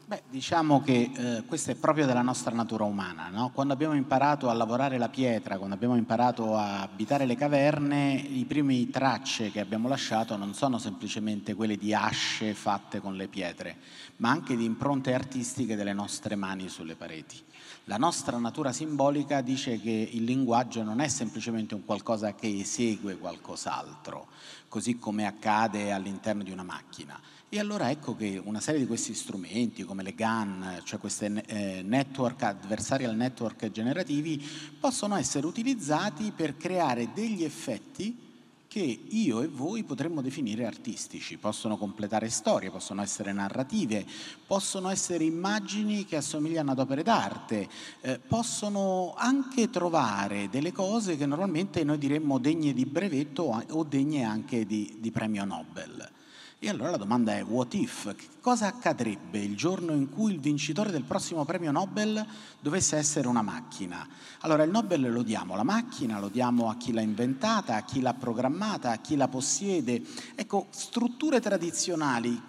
Beh, 0.08 0.24
diciamo 0.30 0.82
che 0.82 1.12
eh, 1.14 1.44
questo 1.46 1.72
è 1.72 1.76
proprio 1.76 2.06
della 2.06 2.22
nostra 2.22 2.56
natura 2.56 2.86
umana. 2.86 3.28
No? 3.28 3.52
Quando 3.54 3.74
abbiamo 3.74 3.94
imparato 3.94 4.48
a 4.48 4.54
lavorare 4.54 4.98
la 4.98 5.10
pietra, 5.10 5.58
quando 5.58 5.76
abbiamo 5.76 5.98
imparato 5.98 6.56
a 6.56 6.82
abitare 6.82 7.26
le 7.26 7.36
caverne, 7.36 8.14
i 8.14 8.46
primi 8.46 8.90
tracce 8.90 9.52
che 9.52 9.60
abbiamo 9.60 9.90
lasciato 9.90 10.38
non 10.38 10.54
sono 10.54 10.78
semplicemente 10.78 11.56
quelle 11.56 11.76
di 11.76 11.94
asce 11.94 12.54
fatte 12.54 13.02
con 13.02 13.18
le 13.18 13.28
pietre, 13.28 13.76
ma 14.18 14.30
anche 14.30 14.56
di 14.56 14.64
impronte 14.64 15.14
artistiche 15.14 15.76
delle 15.76 15.92
nostre 15.92 16.36
mani 16.36 16.70
sulle 16.70 16.96
pareti. 16.96 17.44
La 17.90 17.96
nostra 17.96 18.38
natura 18.38 18.74
simbolica 18.74 19.40
dice 19.40 19.80
che 19.80 20.10
il 20.12 20.26
linguaggio 20.26 20.84
non 20.84 21.00
è 21.00 21.08
semplicemente 21.08 21.74
un 21.74 21.86
qualcosa 21.86 22.36
che 22.36 22.60
esegue 22.60 23.18
qualcos'altro, 23.18 24.28
così 24.68 24.98
come 24.98 25.26
accade 25.26 25.94
all'interno 25.94 26.44
di 26.44 26.52
una 26.52 26.64
macchina. 26.64 27.18
E 27.48 27.60
allora 27.60 27.90
ecco 27.90 28.14
che 28.14 28.42
una 28.44 28.60
serie 28.60 28.82
di 28.82 28.88
questi 28.88 29.14
strumenti 29.14 29.84
come 29.84 30.04
le 30.04 30.14
GAN, 30.14 30.82
cioè 30.84 31.00
questi 31.00 31.32
eh, 31.46 31.82
network, 31.82 32.44
adversarial 32.44 33.16
network 33.16 33.72
generativi, 33.72 34.46
possono 34.78 35.16
essere 35.16 35.48
utilizzati 35.48 36.34
per 36.36 36.58
creare 36.58 37.12
degli 37.14 37.46
effetti 37.46 38.27
che 38.68 39.00
io 39.08 39.42
e 39.42 39.48
voi 39.48 39.84
potremmo 39.84 40.22
definire 40.22 40.66
artistici, 40.66 41.38
possono 41.38 41.78
completare 41.78 42.30
storie, 42.30 42.70
possono 42.70 43.02
essere 43.02 43.32
narrative, 43.32 44.06
possono 44.46 44.90
essere 44.90 45.24
immagini 45.24 46.06
che 46.06 46.18
assomigliano 46.18 46.72
ad 46.72 46.80
opere 46.80 47.04
d'arte, 47.04 47.68
eh, 48.02 48.20
possono 48.20 49.14
anche 49.18 49.70
trovare 49.70 50.50
delle 50.50 50.72
cose 50.72 51.18
che 51.18 51.26
normalmente 51.26 51.84
noi 51.84 51.98
diremmo 51.98 52.38
degne 52.40 52.74
di 52.74 52.86
brevetto 52.86 53.64
o 53.70 53.84
degne 53.84 54.24
anche 54.24 54.66
di, 54.66 54.98
di 55.00 55.12
premio 55.12 55.46
Nobel. 55.46 56.16
E 56.60 56.70
allora 56.70 56.90
la 56.90 56.98
domanda 56.98 57.36
è 57.36 57.44
what 57.44 57.76
if? 57.76 58.16
Cosa 58.42 58.66
accadrebbe 58.66 59.38
il 59.38 59.56
giorno 59.56 59.92
in 59.92 60.10
cui 60.10 60.34
il 60.34 60.40
vincitore 60.40 60.90
del 60.90 61.04
prossimo 61.04 61.46
premio 61.46 61.70
Nobel 61.72 62.26
dovesse 62.60 62.98
essere 62.98 63.28
una 63.28 63.44
macchina? 63.44 64.08
Allora 64.40 64.64
il 64.64 64.72
Nobel 64.72 65.14
lo 65.14 65.22
diamo 65.22 65.54
alla 65.54 65.62
macchina, 65.62 66.20
lo 66.20 66.30
diamo 66.30 66.72
a 66.72 66.76
chi 66.76 66.94
l'ha 66.94 67.02
inventata, 67.02 67.76
a 67.76 67.84
chi 67.84 68.02
l'ha 68.02 68.16
programmata, 68.16 68.90
a 68.90 68.98
chi 68.98 69.16
la 69.16 69.28
possiede. 69.28 70.02
Ecco, 70.34 70.66
strutture 70.72 71.40
tradizionali 71.40 72.42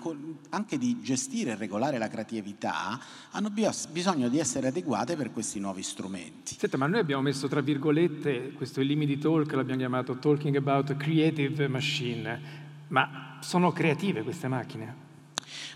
anche 0.48 0.78
di 0.78 1.02
gestire 1.02 1.50
e 1.50 1.56
regolare 1.56 1.98
la 1.98 2.08
creatività 2.08 2.98
hanno 3.32 3.50
bisogno 3.50 4.30
di 4.30 4.38
essere 4.38 4.68
adeguate 4.68 5.16
per 5.16 5.32
questi 5.32 5.60
nuovi 5.60 5.82
strumenti. 5.82 6.56
Senta, 6.58 6.78
ma 6.78 6.86
noi 6.86 7.00
abbiamo 7.00 7.20
messo 7.20 7.46
tra 7.46 7.60
virgolette 7.60 8.52
questo 8.52 8.80
Illimity 8.80 9.18
Talk, 9.18 9.52
l'abbiamo 9.52 9.80
chiamato 9.80 10.16
Talking 10.16 10.56
About 10.56 10.96
Creative 10.96 11.68
Machine 11.68 12.66
ma 12.88 13.27
sono 13.40 13.72
creative 13.72 14.22
queste 14.22 14.48
macchine? 14.48 15.06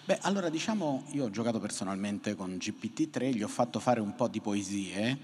Beh, 0.05 0.19
allora 0.23 0.49
diciamo, 0.49 1.05
io 1.13 1.25
ho 1.25 1.31
giocato 1.31 1.61
personalmente 1.61 2.35
con 2.35 2.57
GPT-3, 2.57 3.35
gli 3.35 3.43
ho 3.43 3.49
fatto 3.49 3.79
fare 3.79 4.01
un 4.01 4.15
po' 4.15 4.29
di 4.29 4.41
poesie, 4.41 5.19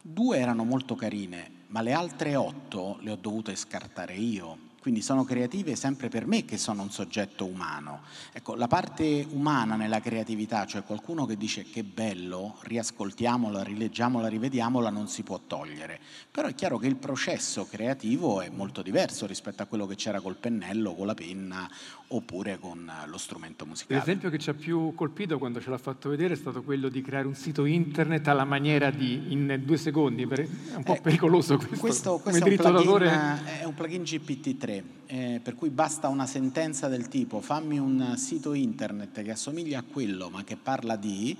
due 0.00 0.38
erano 0.38 0.64
molto 0.64 0.94
carine, 0.94 1.50
ma 1.68 1.80
le 1.80 1.92
altre 1.92 2.36
otto 2.36 2.98
le 3.00 3.12
ho 3.12 3.16
dovute 3.16 3.56
scartare 3.56 4.14
io 4.14 4.63
quindi 4.84 5.00
sono 5.00 5.24
creative 5.24 5.76
sempre 5.76 6.10
per 6.10 6.26
me 6.26 6.44
che 6.44 6.58
sono 6.58 6.82
un 6.82 6.90
soggetto 6.90 7.46
umano. 7.46 8.02
Ecco, 8.34 8.54
la 8.54 8.66
parte 8.66 9.26
umana 9.30 9.76
nella 9.76 9.98
creatività, 9.98 10.66
cioè 10.66 10.82
qualcuno 10.82 11.24
che 11.24 11.38
dice 11.38 11.62
che 11.62 11.84
bello, 11.84 12.58
riascoltiamola, 12.60 13.62
rileggiamola, 13.62 14.28
rivediamola, 14.28 14.90
non 14.90 15.08
si 15.08 15.22
può 15.22 15.40
togliere. 15.46 15.98
Però 16.30 16.48
è 16.48 16.54
chiaro 16.54 16.76
che 16.76 16.86
il 16.86 16.96
processo 16.96 17.66
creativo 17.66 18.42
è 18.42 18.50
molto 18.50 18.82
diverso 18.82 19.24
rispetto 19.24 19.62
a 19.62 19.64
quello 19.64 19.86
che 19.86 19.94
c'era 19.94 20.20
col 20.20 20.36
pennello, 20.36 20.94
con 20.94 21.06
la 21.06 21.14
penna 21.14 21.66
oppure 22.08 22.58
con 22.58 22.90
lo 23.06 23.18
strumento 23.18 23.64
musicale. 23.64 24.00
L'esempio 24.00 24.30
che 24.30 24.38
ci 24.38 24.50
ha 24.50 24.54
più 24.54 24.94
colpito 24.94 25.38
quando 25.38 25.60
ce 25.60 25.70
l'ha 25.70 25.78
fatto 25.78 26.10
vedere 26.10 26.34
è 26.34 26.36
stato 26.36 26.62
quello 26.62 26.88
di 26.88 27.00
creare 27.00 27.26
un 27.26 27.34
sito 27.34 27.64
internet 27.64 28.28
alla 28.28 28.44
maniera 28.44 28.90
di 28.90 29.32
in 29.32 29.62
due 29.64 29.76
secondi, 29.76 30.22
è 30.22 30.74
un 30.74 30.82
po' 30.82 30.94
eh, 30.94 31.00
pericoloso 31.00 31.56
questo. 31.56 31.78
Questo, 31.78 32.18
questo 32.18 32.44
è, 32.44 32.50
un 32.50 32.56
plugin, 32.56 33.40
è, 33.60 33.64
un 33.64 33.74
plugin, 33.74 34.02
GPT-3, 34.02 34.73
eh, 35.06 35.40
per 35.42 35.54
cui 35.54 35.70
basta 35.70 36.08
una 36.08 36.26
sentenza 36.26 36.88
del 36.88 37.08
tipo 37.08 37.40
fammi 37.40 37.78
un 37.78 38.14
sito 38.16 38.54
internet 38.54 39.22
che 39.22 39.30
assomiglia 39.30 39.80
a 39.80 39.82
quello 39.82 40.30
ma 40.30 40.44
che 40.44 40.56
parla 40.56 40.96
di 40.96 41.36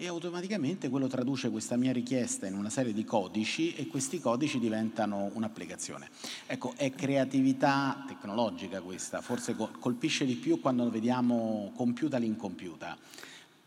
e 0.00 0.06
automaticamente 0.06 0.88
quello 0.90 1.08
traduce 1.08 1.50
questa 1.50 1.76
mia 1.76 1.92
richiesta 1.92 2.46
in 2.46 2.54
una 2.54 2.70
serie 2.70 2.92
di 2.92 3.04
codici 3.04 3.74
e 3.74 3.88
questi 3.88 4.20
codici 4.20 4.60
diventano 4.60 5.28
un'applicazione. 5.34 6.08
Ecco, 6.46 6.74
è 6.76 6.92
creatività 6.92 8.04
tecnologica 8.06 8.80
questa, 8.80 9.20
forse 9.20 9.56
colpisce 9.56 10.24
di 10.24 10.36
più 10.36 10.60
quando 10.60 10.88
vediamo 10.88 11.72
compiuta 11.74 12.16
l'incompiuta, 12.16 12.96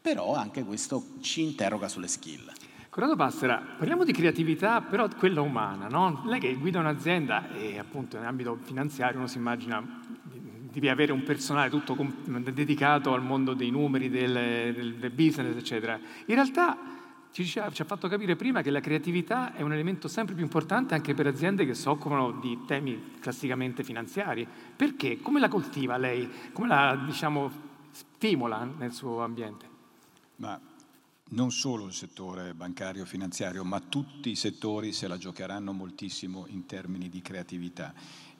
però 0.02 0.34
anche 0.34 0.64
questo 0.64 1.16
ci 1.20 1.42
interroga 1.42 1.90
sulle 1.90 2.08
skill. 2.08 2.50
Corrado 2.92 3.16
Passera, 3.16 3.64
parliamo 3.78 4.04
di 4.04 4.12
creatività, 4.12 4.82
però 4.82 5.08
quella 5.18 5.40
umana, 5.40 5.88
no? 5.88 6.24
Lei 6.26 6.42
che 6.42 6.54
guida 6.56 6.80
un'azienda 6.80 7.50
e 7.54 7.80
appunto 7.80 8.18
in 8.18 8.26
ambito 8.26 8.58
finanziario 8.64 9.18
uno 9.18 9.28
si 9.28 9.38
immagina 9.38 9.82
devi 10.12 10.90
avere 10.90 11.14
un 11.14 11.24
personale 11.24 11.70
tutto 11.70 11.96
dedicato 12.52 13.14
al 13.14 13.24
mondo 13.24 13.54
dei 13.54 13.70
numeri, 13.70 14.10
del, 14.10 14.74
del, 14.74 14.96
del 14.96 15.10
business, 15.10 15.56
eccetera. 15.56 15.98
In 16.26 16.36
realtà 16.36 16.78
ci, 17.32 17.46
ci, 17.46 17.60
ha 17.60 17.72
fatto 17.72 18.10
capire 18.10 18.36
prima 18.36 18.62
che 18.62 18.72
la 18.72 18.82
creatività 18.82 19.54
è 19.54 19.62
un 19.62 19.72
elemento 19.72 20.10
sempre 20.10 20.36
più 20.36 20.44
importante 20.44 20.94
anche 20.94 21.14
per 21.14 21.28
aziende 21.28 21.66
che 21.66 21.76
si 21.76 21.88
occupano 21.88 22.32
di 22.42 22.60
temi 22.68 23.14
classicamente 23.22 23.86
finanziari. 23.86 24.46
Perché? 24.76 25.22
Come 25.22 25.40
la 25.40 25.48
coltiva 25.48 25.96
lei? 25.96 26.30
Come 26.52 26.68
la 26.68 27.02
diciamo, 27.06 27.50
stimola 27.92 28.68
nel 28.78 28.92
suo 28.92 29.24
ambiente? 29.24 29.66
Ma 30.36 30.60
non 31.32 31.52
solo 31.52 31.86
il 31.86 31.94
settore 31.94 32.54
bancario 32.54 33.06
finanziario, 33.06 33.64
ma 33.64 33.80
tutti 33.80 34.30
i 34.30 34.36
settori 34.36 34.92
se 34.92 35.08
la 35.08 35.18
giocheranno 35.18 35.72
moltissimo 35.72 36.46
in 36.48 36.66
termini 36.66 37.10
di 37.10 37.22
creatività 37.22 37.94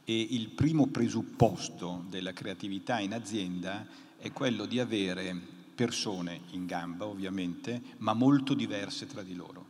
e 0.04 0.28
il 0.32 0.50
primo 0.50 0.88
presupposto 0.88 2.06
della 2.10 2.34
creatività 2.34 3.00
in 3.00 3.14
azienda 3.14 3.88
è 4.18 4.32
quello 4.32 4.66
di 4.66 4.80
avere 4.80 5.36
persone 5.74 6.42
in 6.52 6.66
gamba, 6.66 7.06
ovviamente, 7.06 7.82
ma 7.98 8.14
molto 8.14 8.54
diverse 8.54 9.06
tra 9.08 9.24
di 9.24 9.36
loro. 9.36 9.66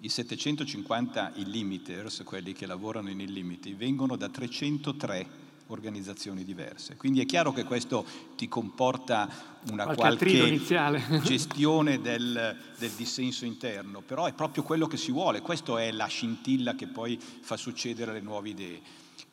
I 0.00 0.08
750 0.08 1.32
illimiters, 1.36 2.22
quelli 2.24 2.52
che 2.52 2.66
lavorano 2.66 3.10
in 3.10 3.20
illimiti, 3.20 3.72
vengono 3.72 4.16
da 4.16 4.28
303 4.28 5.46
organizzazioni 5.68 6.44
diverse. 6.44 6.96
Quindi 6.96 7.20
è 7.20 7.26
chiaro 7.26 7.52
che 7.52 7.64
questo 7.64 8.04
ti 8.36 8.48
comporta 8.48 9.28
una 9.70 9.84
qualche, 9.84 10.58
qualche 10.58 11.20
gestione 11.22 12.00
del, 12.00 12.56
del, 12.76 12.90
dissenso 12.90 13.44
interno, 13.44 14.00
però 14.00 14.26
è 14.26 14.32
proprio 14.32 14.62
quello 14.62 14.86
che 14.86 14.96
si 14.96 15.12
vuole, 15.12 15.40
questa 15.40 15.80
è 15.80 15.90
la 15.92 16.06
scintilla 16.06 16.74
che 16.74 16.86
poi 16.86 17.18
fa 17.18 17.56
succedere 17.56 18.12
le 18.12 18.20
nuove 18.20 18.50
idee. 18.50 18.80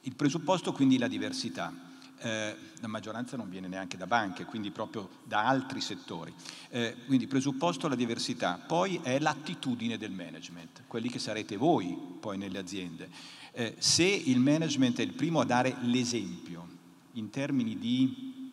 Il 0.01 0.15
presupposto 0.15 0.71
quindi 0.71 0.95
è 0.95 0.99
la 0.99 1.07
diversità. 1.07 1.73
Eh, 2.17 2.55
la 2.79 2.87
maggioranza 2.87 3.35
non 3.35 3.49
viene 3.49 3.67
neanche 3.67 3.97
da 3.97 4.07
banche, 4.07 4.45
quindi 4.45 4.71
proprio 4.71 5.09
da 5.23 5.45
altri 5.45 5.81
settori. 5.81 6.33
Eh, 6.69 6.95
quindi 7.05 7.27
presupposto 7.27 7.87
la 7.87 7.95
diversità, 7.95 8.59
poi 8.65 8.99
è 9.03 9.19
l'attitudine 9.19 9.97
del 9.97 10.11
management, 10.11 10.83
quelli 10.87 11.09
che 11.09 11.19
sarete 11.19 11.57
voi 11.57 11.97
poi 12.19 12.37
nelle 12.37 12.57
aziende. 12.57 13.09
Eh, 13.57 13.75
se 13.77 14.03
il 14.03 14.39
management 14.39 14.99
è 14.99 15.01
il 15.01 15.13
primo 15.13 15.39
a 15.39 15.45
dare 15.45 15.77
l'esempio 15.83 16.67
in 17.13 17.29
termini 17.29 17.79
di 17.79 18.51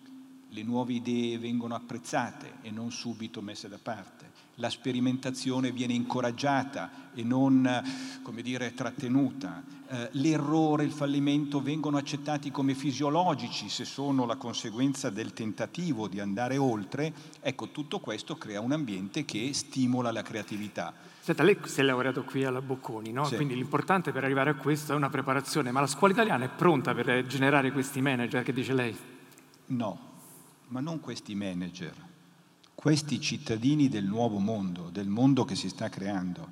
le 0.49 0.63
nuove 0.63 0.93
idee 0.93 1.39
vengono 1.39 1.75
apprezzate 1.75 2.59
e 2.63 2.71
non 2.71 2.93
subito 2.93 3.43
messe 3.43 3.69
da 3.69 3.81
parte, 3.83 4.31
la 4.57 4.71
sperimentazione 4.71 5.73
viene 5.73 5.95
incoraggiata 5.95 7.11
e 7.15 7.23
non, 7.23 7.83
come 8.23 8.43
dire, 8.43 8.75
trattenuta, 8.75 9.63
eh, 9.89 10.09
l'errore, 10.13 10.85
il 10.85 10.91
fallimento 10.91 11.61
vengono 11.61 11.99
accettati 11.99 12.51
come 12.51 12.75
fisiologici 12.75 13.69
se 13.69 13.85
sono 13.85 14.25
la 14.25 14.37
conseguenza 14.37 15.11
del 15.11 15.33
tentativo 15.33 16.09
di 16.09 16.21
andare 16.21 16.57
oltre, 16.57 17.13
ecco 17.41 17.69
tutto 17.71 18.01
questo 18.01 18.37
crea 18.37 18.61
un 18.61 18.73
ambiente 18.73 19.25
che 19.25 19.53
stimola 19.53 20.11
la 20.11 20.23
creatività. 20.23 20.95
Senta, 21.21 21.43
lei 21.43 21.59
si 21.65 21.81
è 21.81 21.83
laureato 21.83 22.25
qui 22.25 22.45
alla 22.45 22.63
Bocconi, 22.63 23.13
no? 23.13 23.25
sì. 23.25 23.37
quindi 23.37 23.55
l'importante 23.55 24.13
per 24.13 24.25
arrivare 24.25 24.51
a 24.51 24.55
questo 24.55 24.93
è 24.93 24.97
una 24.97 25.11
preparazione, 25.11 25.71
ma 25.71 25.81
la 25.81 25.87
scuola 25.87 26.13
italiana 26.13 26.45
è 26.45 26.49
pronta 26.49 26.95
per 26.95 27.27
generare 27.27 27.71
questi 27.71 28.01
manager 28.01 28.43
che 28.43 28.53
dice 28.53 28.73
lei? 28.73 28.97
No, 29.67 29.99
ma 30.69 30.81
non 30.81 31.01
questi 31.01 31.35
manager, 31.35 31.95
questi 32.75 33.21
cittadini 33.21 33.89
del 33.89 34.05
nuovo 34.05 34.39
mondo, 34.39 34.91
del 34.91 35.09
mondo 35.09 35.45
che 35.45 35.55
si 35.55 35.69
sta 35.69 35.89
creando. 35.89 36.49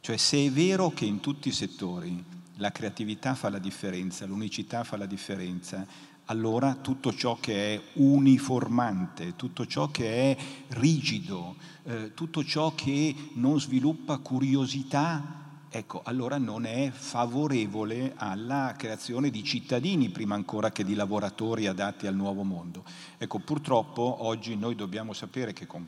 Cioè 0.00 0.16
se 0.16 0.46
è 0.46 0.50
vero 0.50 0.90
che 0.90 1.04
in 1.04 1.20
tutti 1.20 1.48
i 1.48 1.52
settori 1.52 2.24
la 2.56 2.72
creatività 2.72 3.34
fa 3.34 3.48
la 3.50 3.58
differenza, 3.58 4.26
l'unicità 4.26 4.84
fa 4.84 4.96
la 4.96 5.06
differenza, 5.06 5.86
allora 6.26 6.74
tutto 6.74 7.14
ciò 7.14 7.38
che 7.40 7.74
è 7.74 7.82
uniformante, 7.94 9.36
tutto 9.36 9.66
ciò 9.66 9.90
che 9.90 10.32
è 10.32 10.36
rigido, 10.68 11.56
eh, 11.84 12.12
tutto 12.14 12.44
ciò 12.44 12.74
che 12.74 13.14
non 13.34 13.60
sviluppa 13.60 14.18
curiosità, 14.18 15.47
ecco, 15.70 16.02
allora 16.04 16.38
non 16.38 16.64
è 16.64 16.90
favorevole 16.90 18.14
alla 18.16 18.74
creazione 18.76 19.30
di 19.30 19.42
cittadini 19.44 20.08
prima 20.08 20.34
ancora 20.34 20.70
che 20.70 20.84
di 20.84 20.94
lavoratori 20.94 21.66
adatti 21.66 22.06
al 22.06 22.14
nuovo 22.14 22.42
mondo. 22.42 22.84
Ecco, 23.18 23.38
purtroppo 23.38 24.24
oggi 24.24 24.56
noi 24.56 24.74
dobbiamo 24.74 25.12
sapere 25.12 25.52
che 25.52 25.66
con 25.66 25.86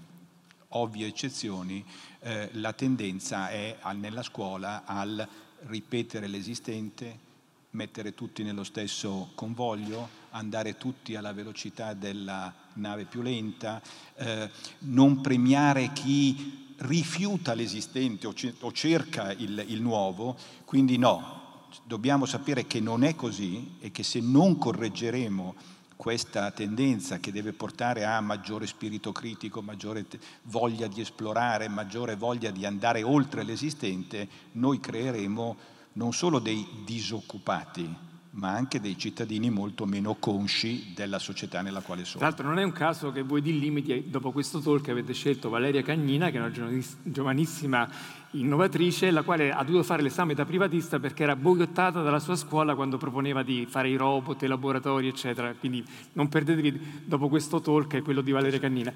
ovvie 0.68 1.06
eccezioni 1.06 1.84
eh, 2.20 2.50
la 2.54 2.72
tendenza 2.72 3.48
è 3.48 3.76
al, 3.80 3.96
nella 3.96 4.22
scuola 4.22 4.84
al 4.84 5.26
ripetere 5.66 6.26
l'esistente, 6.26 7.28
mettere 7.70 8.14
tutti 8.14 8.42
nello 8.42 8.64
stesso 8.64 9.30
convoglio, 9.34 10.08
andare 10.30 10.76
tutti 10.76 11.14
alla 11.16 11.32
velocità 11.32 11.94
della 11.94 12.52
nave 12.74 13.04
più 13.04 13.22
lenta, 13.22 13.80
eh, 14.14 14.50
non 14.80 15.20
premiare 15.20 15.92
chi 15.92 16.69
rifiuta 16.80 17.54
l'esistente 17.54 18.26
o, 18.26 18.32
c- 18.32 18.54
o 18.60 18.72
cerca 18.72 19.32
il, 19.32 19.64
il 19.68 19.80
nuovo, 19.80 20.36
quindi 20.64 20.96
no, 20.96 21.68
dobbiamo 21.84 22.26
sapere 22.26 22.66
che 22.66 22.80
non 22.80 23.04
è 23.04 23.14
così 23.14 23.76
e 23.80 23.90
che 23.90 24.02
se 24.02 24.20
non 24.20 24.58
correggeremo 24.58 25.54
questa 25.96 26.50
tendenza 26.50 27.18
che 27.18 27.30
deve 27.30 27.52
portare 27.52 28.06
a 28.06 28.20
maggiore 28.22 28.66
spirito 28.66 29.12
critico, 29.12 29.60
maggiore 29.60 30.06
voglia 30.44 30.86
di 30.86 31.02
esplorare, 31.02 31.68
maggiore 31.68 32.16
voglia 32.16 32.50
di 32.50 32.64
andare 32.64 33.02
oltre 33.02 33.42
l'esistente, 33.42 34.26
noi 34.52 34.80
creeremo 34.80 35.56
non 35.92 36.14
solo 36.14 36.38
dei 36.38 36.66
disoccupati, 36.86 37.94
ma 38.32 38.50
anche 38.50 38.80
dei 38.80 38.96
cittadini 38.96 39.50
molto 39.50 39.86
meno 39.86 40.14
consci 40.14 40.92
della 40.94 41.18
società 41.18 41.62
nella 41.62 41.80
quale 41.80 42.04
sono. 42.04 42.18
Tra 42.18 42.28
l'altro 42.28 42.46
non 42.46 42.58
è 42.58 42.62
un 42.62 42.72
caso 42.72 43.10
che 43.10 43.22
voi 43.22 43.42
di 43.42 43.58
Limiti, 43.58 44.04
dopo 44.08 44.30
questo 44.30 44.60
talk, 44.60 44.88
avete 44.88 45.12
scelto 45.12 45.48
Valeria 45.48 45.82
Cagnina, 45.82 46.30
che 46.30 46.38
è 46.38 46.40
una 46.40 46.80
giovanissima 47.02 47.88
innovatrice, 48.34 49.10
la 49.10 49.22
quale 49.22 49.50
ha 49.50 49.60
dovuto 49.64 49.82
fare 49.82 50.02
l'esame 50.02 50.34
da 50.34 50.44
privatista 50.44 51.00
perché 51.00 51.24
era 51.24 51.34
boicottata 51.34 52.02
dalla 52.02 52.20
sua 52.20 52.36
scuola 52.36 52.76
quando 52.76 52.98
proponeva 52.98 53.42
di 53.42 53.66
fare 53.68 53.88
i 53.88 53.96
robot, 53.96 54.42
i 54.42 54.46
laboratori, 54.46 55.08
eccetera. 55.08 55.52
Quindi 55.54 55.84
non 56.12 56.28
perdetevi 56.28 57.02
dopo 57.06 57.28
questo 57.28 57.60
talk, 57.60 57.96
è 57.96 58.02
quello 58.02 58.20
di 58.20 58.30
Valeria 58.30 58.60
Cagnina. 58.60 58.92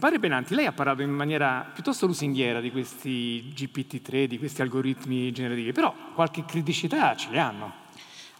Padre 0.00 0.18
Benanti, 0.18 0.56
lei 0.56 0.66
ha 0.66 0.72
parlato 0.72 1.02
in 1.02 1.10
maniera 1.10 1.70
piuttosto 1.72 2.06
lusinghiera 2.06 2.60
di 2.60 2.72
questi 2.72 3.52
GPT-3, 3.54 4.24
di 4.24 4.38
questi 4.38 4.62
algoritmi 4.62 5.30
generativi, 5.30 5.70
però 5.70 5.94
qualche 6.12 6.44
criticità 6.44 7.14
ce 7.14 7.30
le 7.30 7.38
hanno. 7.38 7.82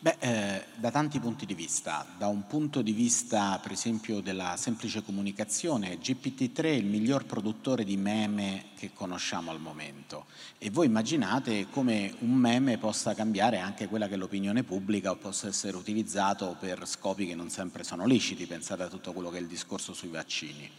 Beh, 0.04 0.16
eh, 0.18 0.64
da 0.74 0.90
tanti 0.90 1.18
punti 1.18 1.46
di 1.46 1.54
vista. 1.54 2.04
Da 2.18 2.26
un 2.26 2.46
punto 2.46 2.82
di 2.82 2.92
vista, 2.92 3.58
per 3.62 3.72
esempio, 3.72 4.20
della 4.20 4.54
semplice 4.58 5.02
comunicazione, 5.02 5.98
GPT-3 5.98 6.62
è 6.62 6.68
il 6.68 6.84
miglior 6.84 7.24
produttore 7.24 7.84
di 7.84 7.96
meme 7.96 8.66
che 8.76 8.90
conosciamo 8.92 9.50
al 9.50 9.60
momento. 9.60 10.26
E 10.58 10.68
voi 10.68 10.88
immaginate 10.88 11.68
come 11.70 12.16
un 12.18 12.34
meme 12.34 12.76
possa 12.76 13.14
cambiare 13.14 13.60
anche 13.60 13.88
quella 13.88 14.06
che 14.06 14.12
è 14.12 14.18
l'opinione 14.18 14.62
pubblica 14.62 15.10
o 15.10 15.16
possa 15.16 15.48
essere 15.48 15.74
utilizzato 15.74 16.54
per 16.60 16.86
scopi 16.86 17.26
che 17.26 17.34
non 17.34 17.48
sempre 17.48 17.82
sono 17.82 18.04
leciti. 18.04 18.44
Pensate 18.44 18.82
a 18.82 18.88
tutto 18.88 19.14
quello 19.14 19.30
che 19.30 19.38
è 19.38 19.40
il 19.40 19.46
discorso 19.46 19.94
sui 19.94 20.10
vaccini. 20.10 20.70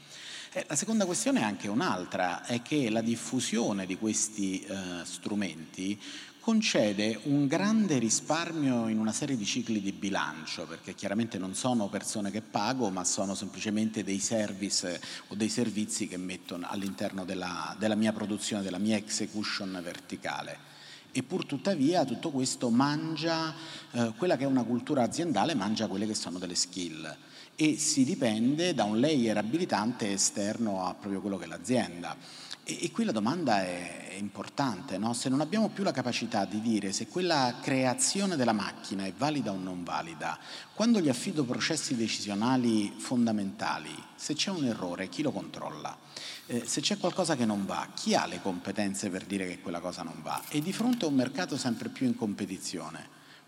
Eh, 0.57 0.65
la 0.69 0.75
seconda 0.75 1.05
questione 1.05 1.39
è 1.39 1.43
anche 1.43 1.67
un'altra, 1.67 2.45
è 2.45 2.61
che 2.61 2.91
la 2.91 3.01
diffusione 3.01 3.87
di 3.87 3.97
questi 3.97 4.61
eh, 4.61 5.03
strumenti 5.03 5.99
concede 6.45 7.21
un 7.23 7.47
grande 7.47 7.97
risparmio 7.97 8.87
in 8.87 8.99
una 8.99 9.11
serie 9.11 9.35
di 9.35 9.45
cicli 9.45 9.81
di 9.81 9.91
bilancio, 9.91 10.67
perché 10.67 10.93
chiaramente 10.93 11.39
non 11.39 11.55
sono 11.55 11.87
persone 11.87 12.29
che 12.29 12.43
pago, 12.43 12.91
ma 12.91 13.03
sono 13.03 13.33
semplicemente 13.33 14.03
dei 14.03 14.19
service 14.19 15.01
o 15.29 15.33
dei 15.33 15.49
servizi 15.49 16.07
che 16.07 16.17
metto 16.17 16.59
all'interno 16.61 17.25
della, 17.25 17.75
della 17.79 17.95
mia 17.95 18.13
produzione, 18.13 18.61
della 18.61 18.77
mia 18.77 18.95
execution 18.95 19.79
verticale. 19.83 20.55
E 21.11 21.23
pur 21.23 21.47
tuttavia 21.47 22.05
tutto 22.05 22.29
questo 22.29 22.69
mangia 22.69 23.51
eh, 23.93 24.13
quella 24.15 24.37
che 24.37 24.43
è 24.43 24.47
una 24.47 24.65
cultura 24.65 25.01
aziendale, 25.01 25.55
mangia 25.55 25.87
quelle 25.87 26.05
che 26.05 26.13
sono 26.13 26.37
delle 26.37 26.53
skill 26.53 27.11
e 27.55 27.77
si 27.77 28.03
dipende 28.03 28.73
da 28.73 28.83
un 28.83 28.99
layer 28.99 29.37
abilitante 29.37 30.11
esterno 30.11 30.85
a 30.85 30.93
proprio 30.93 31.21
quello 31.21 31.37
che 31.37 31.45
è 31.45 31.47
l'azienda. 31.47 32.15
E, 32.67 32.85
e 32.85 32.91
qui 32.91 33.05
la 33.05 33.11
domanda 33.11 33.61
è, 33.61 34.09
è 34.09 34.17
importante, 34.17 34.97
no? 34.97 35.13
se 35.13 35.29
non 35.29 35.39
abbiamo 35.39 35.69
più 35.69 35.83
la 35.83 35.91
capacità 35.91 36.45
di 36.45 36.61
dire 36.61 36.91
se 36.91 37.07
quella 37.07 37.57
creazione 37.61 38.35
della 38.35 38.53
macchina 38.53 39.05
è 39.05 39.13
valida 39.15 39.51
o 39.51 39.57
non 39.57 39.83
valida, 39.83 40.37
quando 40.73 40.99
gli 40.99 41.09
affido 41.09 41.43
processi 41.43 41.95
decisionali 41.95 42.93
fondamentali, 42.97 43.93
se 44.15 44.33
c'è 44.33 44.49
un 44.49 44.65
errore, 44.65 45.09
chi 45.09 45.21
lo 45.21 45.31
controlla? 45.31 45.95
Eh, 46.47 46.65
se 46.65 46.81
c'è 46.81 46.97
qualcosa 46.97 47.35
che 47.35 47.45
non 47.45 47.65
va, 47.65 47.89
chi 47.93 48.15
ha 48.15 48.25
le 48.25 48.41
competenze 48.41 49.09
per 49.09 49.25
dire 49.25 49.47
che 49.47 49.59
quella 49.59 49.79
cosa 49.79 50.01
non 50.01 50.21
va? 50.23 50.41
E 50.49 50.61
di 50.61 50.73
fronte 50.73 51.05
a 51.05 51.07
un 51.07 51.15
mercato 51.15 51.57
sempre 51.57 51.89
più 51.89 52.07
in 52.07 52.15
competizione, 52.15 53.07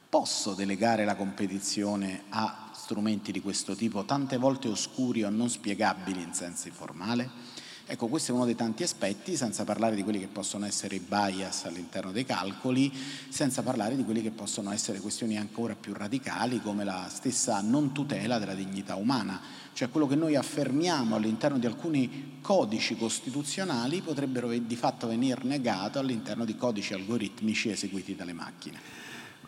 posso 0.10 0.54
delegare 0.54 1.06
la 1.06 1.16
competizione 1.16 2.24
a 2.30 2.70
strumenti 2.74 3.32
di 3.32 3.42
questo 3.42 3.76
tipo, 3.76 4.06
tante 4.06 4.38
volte 4.38 4.68
oscuri 4.68 5.24
o 5.24 5.30
non 5.30 5.50
spiegabili 5.50 6.22
in 6.22 6.34
senso 6.34 6.70
formale? 6.72 7.66
Ecco, 7.90 8.08
questo 8.08 8.34
è 8.34 8.36
uno 8.36 8.44
dei 8.44 8.54
tanti 8.54 8.84
aspetti, 8.84 9.38
senza 9.38 9.64
parlare 9.64 9.96
di 9.96 10.04
quelli 10.04 10.20
che 10.20 10.28
possono 10.28 10.66
essere 10.66 10.96
i 10.96 11.00
bias 11.00 11.64
all'interno 11.64 12.12
dei 12.12 12.26
calcoli, 12.26 12.92
senza 13.30 13.64
parlare 13.64 13.96
di 13.96 14.04
quelli 14.04 14.22
che 14.22 14.32
possono 14.32 14.74
essere 14.74 15.00
questioni 15.00 15.38
ancora 15.38 15.74
più 15.74 15.94
radicali 15.94 16.62
come 16.62 16.84
la 16.84 17.08
stessa 17.10 17.62
non 17.62 17.94
tutela 17.94 18.40
della 18.40 18.56
dignità 18.56 18.96
umana, 18.96 19.40
cioè 19.72 19.90
quello 19.90 20.06
che 20.06 20.16
noi 20.16 20.36
affermiamo 20.36 21.16
all'interno 21.16 21.60
di 21.60 21.66
alcuni 21.66 22.40
codici 22.42 22.98
costituzionali 22.98 24.02
potrebbero 24.02 24.50
di 24.50 24.76
fatto 24.76 25.08
venire 25.08 25.44
negato 25.44 25.98
all'interno 25.98 26.44
di 26.44 26.58
codici 26.58 26.94
algoritmici 26.94 27.70
eseguiti 27.70 28.18
dalle 28.18 28.34
macchine. 28.34 28.97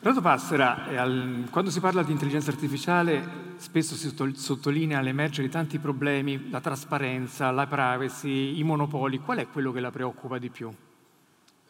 Renato 0.01 0.21
Passera, 0.21 0.85
quando 1.49 1.69
si 1.69 1.81
parla 1.81 2.03
di 2.03 2.13
intelligenza 2.13 2.51
artificiale 2.51 3.47
spesso 3.57 3.95
si 3.95 4.15
sottolinea 4.35 5.01
l'emergere 5.01 5.47
di 5.47 5.51
tanti 5.51 5.77
problemi, 5.77 6.49
la 6.49 6.61
trasparenza, 6.61 7.51
la 7.51 7.67
privacy, 7.67 8.57
i 8.57 8.63
monopoli. 8.63 9.19
Qual 9.19 9.39
è 9.39 9.49
quello 9.49 9.73
che 9.73 9.81
la 9.81 9.91
preoccupa 9.91 10.37
di 10.37 10.49
più? 10.49 10.73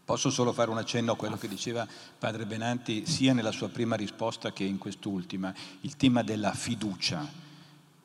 Posso 0.05 0.29
solo 0.29 0.53
fare 0.53 0.69
un 0.69 0.77
accenno 0.77 1.13
a 1.13 1.15
quello 1.15 1.37
che 1.37 1.47
diceva 1.47 1.87
padre 2.19 2.45
Benanti 2.45 3.07
sia 3.07 3.33
nella 3.33 3.51
sua 3.51 3.69
prima 3.69 3.95
risposta 3.95 4.53
che 4.53 4.63
in 4.63 4.77
quest'ultima, 4.77 5.51
il 5.81 5.95
tema 5.95 6.21
della 6.21 6.53
fiducia. 6.53 7.48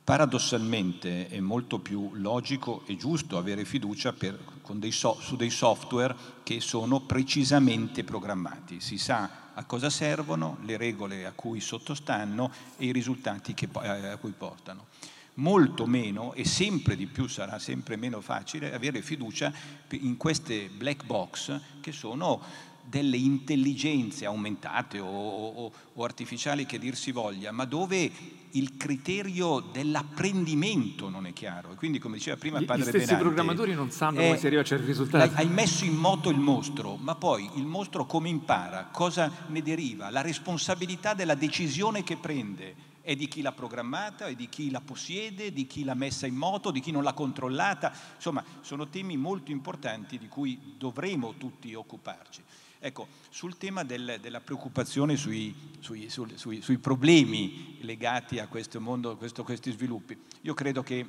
Paradossalmente 0.04 1.28
è 1.28 1.40
molto 1.40 1.78
più 1.78 2.10
logico 2.12 2.82
e 2.84 2.94
giusto 2.94 3.38
avere 3.38 3.64
fiducia 3.64 4.12
per, 4.12 4.38
dei 4.72 4.92
so, 4.92 5.16
su 5.18 5.34
dei 5.34 5.48
software 5.48 6.14
che 6.42 6.60
sono 6.60 7.00
precisamente 7.00 8.04
programmati. 8.04 8.80
Si 8.80 8.98
sa 8.98 9.52
a 9.54 9.64
cosa 9.64 9.88
servono, 9.88 10.58
le 10.64 10.76
regole 10.76 11.24
a 11.24 11.32
cui 11.32 11.58
sottostanno 11.60 12.52
e 12.76 12.84
i 12.84 12.92
risultati 12.92 13.54
che, 13.54 13.66
eh, 13.82 14.08
a 14.08 14.18
cui 14.18 14.32
portano. 14.32 14.88
Molto 15.36 15.86
meno 15.86 16.34
e 16.34 16.44
sempre 16.44 16.96
di 16.96 17.06
più 17.06 17.26
sarà 17.26 17.58
sempre 17.58 17.96
meno 17.96 18.20
facile 18.20 18.74
avere 18.74 19.00
fiducia 19.00 19.50
in 19.92 20.18
queste 20.18 20.68
black 20.68 21.06
box 21.06 21.58
che 21.80 21.92
sono 21.92 22.42
delle 22.84 23.16
intelligenze 23.16 24.26
aumentate 24.26 25.00
o, 25.00 25.06
o, 25.06 25.72
o, 25.94 26.04
artificiali 26.04 26.66
che 26.66 26.78
dir 26.78 26.94
si 26.94 27.10
voglia, 27.10 27.50
ma 27.52 27.64
dove 27.64 28.42
il 28.54 28.76
criterio 28.76 29.60
dell'apprendimento 29.60 31.08
non 31.08 31.26
è 31.26 31.32
chiaro. 31.32 31.72
E 31.72 31.74
quindi, 31.74 31.98
come 31.98 32.16
diceva 32.16 32.36
prima 32.36 32.58
il 32.58 32.64
padre 32.64 32.84
Benanti... 32.84 32.98
Gli 32.98 33.04
stessi 33.04 33.20
Benante, 33.20 33.34
programmatori 33.34 33.74
non 33.74 33.90
sanno 33.90 34.20
come 34.20 34.38
si 34.38 34.46
arriva 34.46 34.60
a 34.60 34.64
certi 34.64 34.86
risultati. 34.86 35.34
Hai 35.34 35.48
messo 35.48 35.84
in 35.84 35.94
moto 35.94 36.30
il 36.30 36.38
mostro, 36.38 36.96
ma 36.96 37.14
poi 37.14 37.50
il 37.54 37.66
mostro 37.66 38.06
come 38.06 38.28
impara? 38.28 38.88
Cosa 38.92 39.30
ne 39.48 39.62
deriva? 39.62 40.10
La 40.10 40.20
responsabilità 40.20 41.14
della 41.14 41.34
decisione 41.34 42.02
che 42.02 42.16
prende 42.16 42.92
è 43.00 43.14
di 43.16 43.28
chi 43.28 43.42
l'ha 43.42 43.52
programmata, 43.52 44.26
è 44.26 44.34
di 44.34 44.48
chi 44.48 44.70
la 44.70 44.80
possiede, 44.80 45.52
di 45.52 45.66
chi 45.66 45.84
l'ha 45.84 45.94
messa 45.94 46.26
in 46.26 46.36
moto, 46.36 46.70
di 46.70 46.80
chi 46.80 46.90
non 46.90 47.02
l'ha 47.02 47.12
controllata. 47.12 47.92
Insomma, 48.14 48.42
sono 48.60 48.88
temi 48.88 49.16
molto 49.16 49.50
importanti 49.50 50.16
di 50.16 50.28
cui 50.28 50.74
dovremo 50.78 51.34
tutti 51.36 51.74
occuparci. 51.74 52.42
Ecco, 52.86 53.08
sul 53.30 53.56
tema 53.56 53.82
del, 53.82 54.18
della 54.20 54.42
preoccupazione 54.42 55.16
sui, 55.16 55.54
sui, 55.80 56.10
sui, 56.10 56.60
sui, 56.60 56.76
problemi 56.76 57.78
legati 57.80 58.38
a 58.38 58.46
questo 58.46 58.78
mondo, 58.78 59.16
questo, 59.16 59.42
questi 59.42 59.72
sviluppi, 59.72 60.14
io 60.42 60.52
credo 60.52 60.82
che 60.82 61.06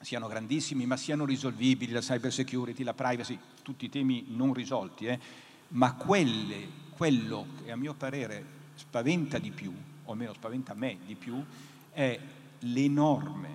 siano 0.00 0.26
grandissimi, 0.26 0.86
ma 0.86 0.96
siano 0.96 1.26
risolvibili, 1.26 1.92
la 1.92 2.00
cyber 2.00 2.32
security, 2.32 2.82
la 2.82 2.94
privacy, 2.94 3.38
tutti 3.60 3.90
temi 3.90 4.24
non 4.28 4.54
risolti, 4.54 5.04
eh? 5.04 5.20
ma 5.68 5.92
quelle, 5.96 6.66
quello 6.96 7.46
che 7.62 7.70
a 7.70 7.76
mio 7.76 7.92
parere 7.92 8.42
spaventa 8.76 9.36
di 9.36 9.50
più, 9.50 9.74
o 10.02 10.12
almeno 10.12 10.32
spaventa 10.32 10.72
me 10.72 10.96
di 11.04 11.14
più, 11.14 11.44
è 11.92 12.18
l'enorme 12.60 13.50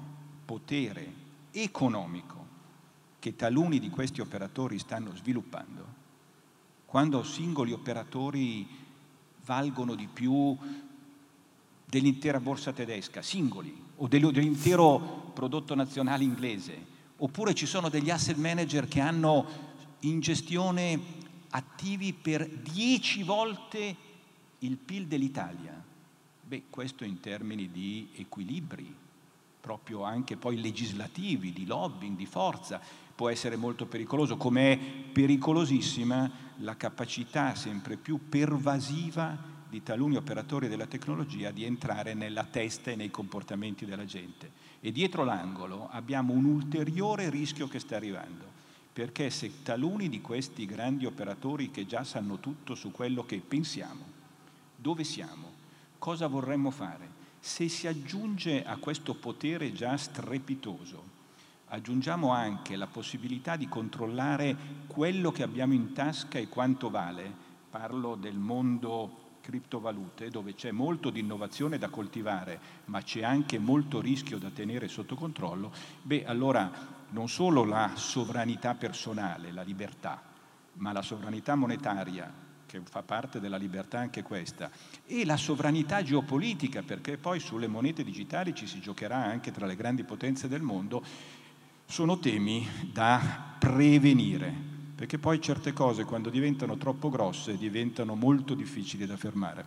potere 0.46 1.12
economico 1.50 2.46
che 3.18 3.36
taluni 3.36 3.80
di 3.80 3.90
questi 3.90 4.22
operatori 4.22 4.78
stanno 4.78 5.16
sviluppando 5.16 5.91
quando 6.92 7.24
singoli 7.24 7.72
operatori 7.72 8.68
valgono 9.46 9.96
di 9.96 10.10
più 10.12 10.58
dell'intera 11.86 12.42
borsa 12.42 12.74
tedesca, 12.74 13.22
singoli, 13.22 13.74
o 13.96 14.10
dell'intero 14.10 15.32
prodotto 15.34 15.74
nazionale 15.74 16.26
inglese, 16.26 16.86
oppure 17.16 17.54
ci 17.54 17.66
sono 17.66 17.88
degli 17.88 18.10
asset 18.10 18.36
manager 18.36 18.90
che 18.90 19.00
hanno 19.00 19.46
in 20.00 20.20
gestione 20.20 21.00
attivi 21.52 22.12
per 22.12 22.46
dieci 22.50 23.24
volte 23.24 23.96
il 24.60 24.76
PIL 24.76 25.08
dell'Italia. 25.08 25.82
Beh, 26.44 26.64
questo 26.70 27.06
in 27.06 27.22
termini 27.22 27.72
di 27.72 28.10
equilibri, 28.18 28.94
proprio 29.62 30.04
anche 30.04 30.36
poi 30.36 30.60
legislativi, 30.60 31.54
di 31.54 31.66
lobbying, 31.66 32.18
di 32.18 32.26
forza, 32.26 32.82
può 33.22 33.30
essere 33.30 33.56
molto 33.56 33.86
pericoloso, 33.86 34.36
come 34.36 34.72
è 34.72 34.78
pericolosissima 35.12 36.32
la 36.62 36.76
capacità 36.76 37.54
sempre 37.54 37.96
più 37.96 38.20
pervasiva 38.28 39.38
di 39.70 39.84
taluni 39.84 40.16
operatori 40.16 40.68
della 40.68 40.88
tecnologia 40.88 41.52
di 41.52 41.64
entrare 41.64 42.16
nella 42.16 42.46
testa 42.46 42.90
e 42.90 42.96
nei 42.96 43.12
comportamenti 43.12 43.86
della 43.86 44.06
gente. 44.06 44.50
E 44.80 44.92
dietro 44.92 45.24
l'angolo 45.24 45.88
abbiamo 45.92 46.34
un 46.34 46.46
ulteriore 46.46 47.30
rischio 47.30 47.68
che 47.68 47.78
sta 47.78 47.96
arrivando, 47.96 48.44
perché 48.92 49.30
se 49.30 49.62
taluni 49.62 50.10
di 50.10 50.20
questi 50.20 50.66
grandi 50.66 51.06
operatori 51.06 51.70
che 51.70 51.86
già 51.86 52.04
sanno 52.04 52.40
tutto 52.40 52.74
su 52.74 52.90
quello 52.90 53.24
che 53.24 53.38
pensiamo, 53.38 54.04
dove 54.76 55.04
siamo, 55.04 55.52
cosa 56.00 56.26
vorremmo 56.26 56.72
fare, 56.72 57.08
se 57.40 57.70
si 57.70 57.86
aggiunge 57.86 58.66
a 58.66 58.78
questo 58.78 59.14
potere 59.14 59.74
già 59.74 59.96
strepitoso 59.96 61.11
aggiungiamo 61.74 62.32
anche 62.32 62.76
la 62.76 62.88
possibilità 62.88 63.56
di 63.56 63.68
controllare 63.70 64.56
quello 64.88 65.32
che 65.32 65.44
abbiamo 65.44 65.74
in 65.74 65.94
tasca 65.94 66.38
e 66.38 66.50
quanto 66.50 66.90
vale, 66.90 67.32
parlo 67.70 68.16
del 68.16 68.38
mondo 68.38 69.30
criptovalute, 69.40 70.30
dove 70.30 70.54
c'è 70.54 70.72
molto 70.72 71.10
di 71.10 71.22
innovazione 71.22 71.78
da 71.78 71.88
coltivare, 71.88 72.60
ma 72.86 73.02
c'è 73.02 73.24
anche 73.24 73.58
molto 73.58 74.02
rischio 74.02 74.38
da 74.38 74.50
tenere 74.50 74.90
sotto 74.90 75.16
controllo, 75.16 75.72
beh, 76.02 76.26
allora 76.26 76.70
non 77.10 77.30
solo 77.30 77.64
la 77.64 77.92
sovranità 77.96 78.76
personale, 78.76 79.52
la 79.52 79.64
libertà, 79.64 80.22
ma 80.74 80.92
la 80.92 81.02
sovranità 81.02 81.56
monetaria, 81.56 82.50
che 82.66 82.82
fa 82.84 83.02
parte 83.02 83.40
della 83.40 83.58
libertà 83.58 83.98
anche 84.00 84.24
questa, 84.24 84.70
e 85.06 85.26
la 85.26 85.38
sovranità 85.38 86.04
geopolitica, 86.04 86.84
perché 86.84 87.18
poi 87.18 87.40
sulle 87.40 87.68
monete 87.68 88.04
digitali 88.04 88.54
ci 88.54 88.68
si 88.68 88.82
giocherà 88.82 89.24
anche 89.24 89.52
tra 89.52 89.66
le 89.66 89.76
grandi 89.78 90.04
potenze 90.04 90.50
del 90.50 90.62
mondo, 90.62 91.04
sono 91.92 92.20
temi 92.20 92.66
da 92.90 93.20
prevenire 93.60 94.70
perché 94.96 95.18
poi 95.18 95.42
certe 95.42 95.74
cose 95.74 96.06
quando 96.06 96.30
diventano 96.30 96.78
troppo 96.78 97.10
grosse 97.10 97.58
diventano 97.58 98.16
molto 98.16 98.54
difficili 98.54 99.06
da 99.06 99.18
fermare. 99.18 99.66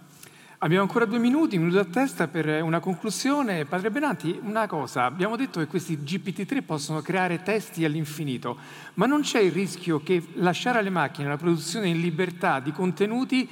Abbiamo 0.59 0.85
ancora 0.85 1.05
due 1.05 1.19
minuti, 1.19 1.57
un 1.57 1.65
minuto 1.65 1.81
a 1.81 1.85
testa 1.85 2.27
per 2.27 2.63
una 2.63 2.81
conclusione. 2.81 3.67
Padre 3.67 3.91
Benanti, 3.91 4.39
una 4.43 4.67
cosa, 4.67 5.05
abbiamo 5.05 5.37
detto 5.37 5.61
che 5.61 5.67
questi 5.67 5.99
GPT-3 5.99 6.63
possono 6.63 7.03
creare 7.03 7.43
testi 7.43 7.85
all'infinito, 7.85 8.57
ma 8.95 9.05
non 9.05 9.21
c'è 9.21 9.41
il 9.41 9.53
rischio 9.53 10.03
che 10.03 10.27
lasciare 10.37 10.79
alle 10.79 10.89
macchine 10.89 11.29
la 11.29 11.37
produzione 11.37 11.89
in 11.89 12.01
libertà 12.01 12.59
di 12.59 12.73
contenuti 12.73 13.47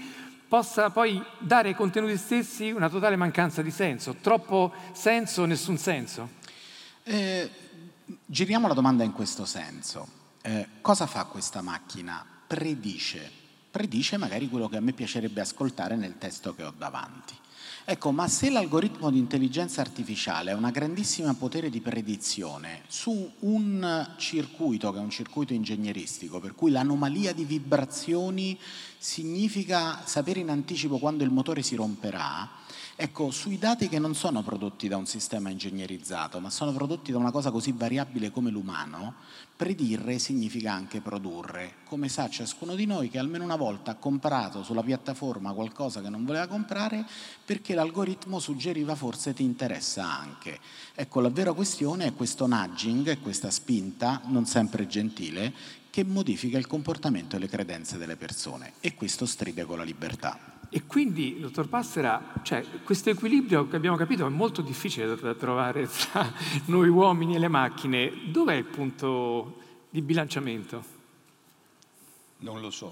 possa 0.49 0.89
poi 0.89 1.23
dare 1.39 1.69
ai 1.69 1.75
contenuti 1.75 2.17
stessi 2.17 2.71
una 2.71 2.89
totale 2.89 3.17
mancanza 3.17 3.61
di 3.61 3.71
senso, 3.71 4.17
troppo 4.23 4.73
senso, 4.93 5.45
nessun 5.45 5.77
senso? 5.77 6.41
Eh, 7.03 7.51
giriamo 8.27 8.69
la 8.69 8.75
domanda 8.75 9.05
in 9.05 9.12
questo 9.12 9.45
senso. 9.45 10.21
Eh, 10.43 10.69
cosa 10.81 11.07
fa 11.07 11.25
questa 11.25 11.62
macchina? 11.62 12.25
Predice, 12.47 13.31
predice 13.71 14.17
magari 14.17 14.49
quello 14.49 14.69
che 14.69 14.77
a 14.77 14.81
me 14.81 14.93
piacerebbe 14.93 15.41
ascoltare 15.41 15.97
nel 15.97 16.19
testo 16.19 16.55
che 16.55 16.65
ho 16.65 16.75
davanti. 16.77 17.35
Ecco, 17.85 18.12
ma 18.12 18.29
se 18.29 18.49
l'algoritmo 18.49 19.11
di 19.11 19.19
intelligenza 19.19 19.81
artificiale 19.81 20.53
ha 20.53 20.57
una 20.57 20.71
grandissima 20.71 21.35
potere 21.35 21.69
di 21.69 21.81
predizione 21.81 22.83
su 22.87 23.29
un 23.41 24.15
circuito 24.19 24.93
che 24.93 24.99
è 24.99 25.03
un 25.03 25.11
circuito 25.11 25.53
ingegneristico, 25.53 26.38
per 26.38 26.55
cui 26.55 26.71
l'anomalia 26.71 27.33
di 27.33 27.45
vibrazioni 27.45 28.57
significa 28.99 30.01
sapere 30.05 30.38
in 30.38 30.51
anticipo 30.51 30.99
quando 30.99 31.25
il 31.25 31.31
motore 31.31 31.62
si 31.62 31.75
romperà, 31.75 32.49
ecco, 32.96 33.31
sui 33.31 33.59
dati 33.59 33.88
che 33.88 33.98
non 33.98 34.14
sono 34.14 34.42
prodotti 34.42 34.88
da 34.88 34.96
un 34.96 35.07
sistema 35.07 35.50
ingegnerizzato, 35.50 36.40
ma 36.40 36.50
sono 36.50 36.72
prodotti 36.72 37.12
da 37.12 37.18
una 37.18 37.31
cosa 37.31 37.50
così 37.50 37.72
variabile 37.72 38.31
come 38.31 38.50
l'umano, 38.50 39.14
Predire 39.62 40.18
significa 40.18 40.72
anche 40.72 41.00
produrre, 41.00 41.74
come 41.85 42.09
sa 42.09 42.28
ciascuno 42.28 42.74
di 42.74 42.85
noi 42.85 43.09
che 43.09 43.20
almeno 43.20 43.44
una 43.44 43.55
volta 43.55 43.92
ha 43.92 43.94
comprato 43.94 44.64
sulla 44.64 44.83
piattaforma 44.83 45.52
qualcosa 45.52 46.00
che 46.00 46.09
non 46.09 46.24
voleva 46.24 46.48
comprare 46.48 47.07
perché 47.44 47.74
l'algoritmo 47.74 48.40
suggeriva 48.40 48.96
forse 48.96 49.35
ti 49.35 49.44
interessa 49.44 50.02
anche. 50.02 50.59
Ecco, 50.96 51.20
la 51.20 51.28
vera 51.28 51.52
questione 51.52 52.07
è 52.07 52.14
questo 52.14 52.48
nudging, 52.48 53.20
questa 53.20 53.52
spinta, 53.52 54.22
non 54.24 54.46
sempre 54.46 54.88
gentile, 54.88 55.55
che 55.90 56.02
modifica 56.02 56.59
il 56.59 56.66
comportamento 56.66 57.37
e 57.37 57.38
le 57.38 57.46
credenze 57.46 57.98
delle 57.98 58.16
persone 58.16 58.72
e 58.81 58.96
questo 58.96 59.26
stride 59.26 59.64
con 59.64 59.78
la 59.78 59.85
libertà. 59.85 60.52
E 60.75 60.87
quindi, 60.87 61.39
dottor 61.39 61.69
Passera, 61.69 62.33
cioè, 62.41 62.65
questo 62.83 63.11
equilibrio 63.11 63.69
che 63.69 63.77
abbiamo 63.77 63.99
capito 63.99 64.25
è 64.25 64.31
molto 64.31 64.63
difficile 64.63 65.15
da 65.17 65.35
trovare 65.35 65.87
tra 65.87 66.33
noi 66.67 66.89
uomini 66.89 67.35
e 67.35 67.39
le 67.39 67.49
macchine. 67.49 68.11
Dov'è 68.31 68.55
il 68.55 68.65
punto 68.65 69.59
di 69.91 70.01
bilanciamento? 70.01 70.83
Non 72.39 72.63
lo 72.63 72.71
so, 72.71 72.91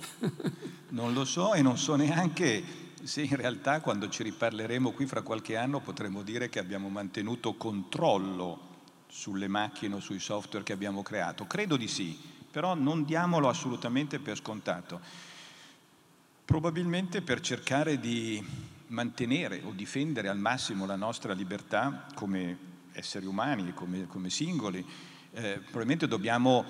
non 0.91 1.15
lo 1.15 1.25
so 1.25 1.55
e 1.55 1.63
non 1.63 1.79
so 1.79 1.97
neanche 1.97 2.63
se 3.03 3.23
in 3.23 3.35
realtà 3.35 3.81
quando 3.81 4.11
ci 4.11 4.25
riparleremo 4.25 4.91
qui 4.93 5.07
fra 5.07 5.23
qualche 5.23 5.57
anno 5.57 5.81
potremo 5.81 6.21
dire 6.21 6.51
che 6.51 6.59
abbiamo 6.59 6.91
mantenuto 6.91 7.55
controllo 7.55 8.69
sulle 9.09 9.49
macchine 9.49 9.95
o 9.95 10.01
sui 10.01 10.21
software 10.21 10.67
che 10.67 10.75
abbiamo 10.75 11.03
creato. 11.03 11.47
Credo 11.47 11.79
di 11.79 11.89
sì, 11.89 12.15
però 12.51 12.75
non 12.75 13.05
diamolo 13.05 13.49
assolutamente 13.49 14.19
per 14.19 14.37
scontato. 14.37 15.29
Probabilmente 16.51 17.23
per 17.23 17.39
cercare 17.39 18.01
di 18.01 18.45
mantenere 18.89 19.63
o 19.65 19.71
difendere 19.71 20.27
al 20.27 20.41
massimo 20.41 20.85
la 20.85 20.97
nostra 20.97 21.33
libertà 21.33 22.07
come 22.13 22.59
esseri 22.91 23.25
umani, 23.25 23.73
come, 23.73 24.09
come 24.09 24.31
singoli, 24.31 24.85
eh, 25.31 25.61
probabilmente 25.61 26.09
dobbiamo 26.09 26.65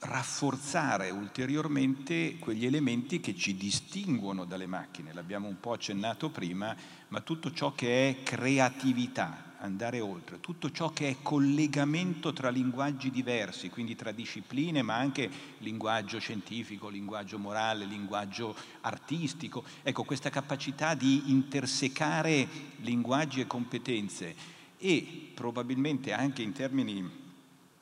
rafforzare 0.00 1.08
ulteriormente 1.08 2.36
quegli 2.38 2.66
elementi 2.66 3.18
che 3.18 3.34
ci 3.34 3.56
distinguono 3.56 4.44
dalle 4.44 4.66
macchine. 4.66 5.14
L'abbiamo 5.14 5.48
un 5.48 5.58
po' 5.58 5.72
accennato 5.72 6.28
prima, 6.28 6.76
ma 7.08 7.20
tutto 7.22 7.50
ciò 7.50 7.72
che 7.72 8.10
è 8.10 8.22
creatività, 8.22 9.51
andare 9.62 10.00
oltre, 10.00 10.40
tutto 10.40 10.70
ciò 10.70 10.90
che 10.90 11.08
è 11.08 11.16
collegamento 11.22 12.32
tra 12.32 12.50
linguaggi 12.50 13.10
diversi, 13.10 13.70
quindi 13.70 13.94
tra 13.94 14.10
discipline, 14.10 14.82
ma 14.82 14.96
anche 14.96 15.30
linguaggio 15.58 16.18
scientifico, 16.18 16.88
linguaggio 16.88 17.38
morale, 17.38 17.84
linguaggio 17.84 18.54
artistico. 18.80 19.64
Ecco, 19.82 20.02
questa 20.02 20.30
capacità 20.30 20.94
di 20.94 21.30
intersecare 21.30 22.46
linguaggi 22.78 23.40
e 23.40 23.46
competenze 23.46 24.34
e 24.78 25.30
probabilmente 25.32 26.12
anche 26.12 26.42
in 26.42 26.52
termini, 26.52 27.08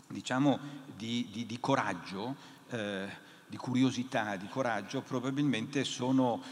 diciamo, 0.06 0.58
di, 0.94 1.28
di, 1.32 1.46
di 1.46 1.58
coraggio, 1.60 2.36
eh, 2.68 3.08
di 3.46 3.56
curiosità, 3.56 4.36
di 4.36 4.48
coraggio, 4.48 5.00
probabilmente 5.00 5.84
sono 5.84 6.42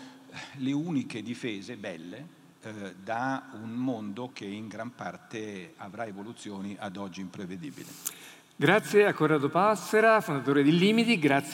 le 0.56 0.72
uniche 0.72 1.22
difese 1.22 1.76
belle 1.76 2.36
eh, 2.68 2.94
da 3.02 3.50
un 3.60 3.70
mondo 3.70 4.30
che 4.32 4.44
in 4.44 4.68
gran 4.68 4.94
parte 4.94 5.74
avrà 5.78 6.04
evoluzioni 6.04 6.76
ad 6.78 6.96
oggi 6.96 7.20
imprevedibili. 7.20 7.86
Grazie 8.60 9.06
a 9.06 9.14
Corrado 9.14 9.48
Passera, 9.48 10.20
fondatore 10.20 10.64
di 10.64 10.76
Limiti, 10.76 11.16
grazie 11.18 11.46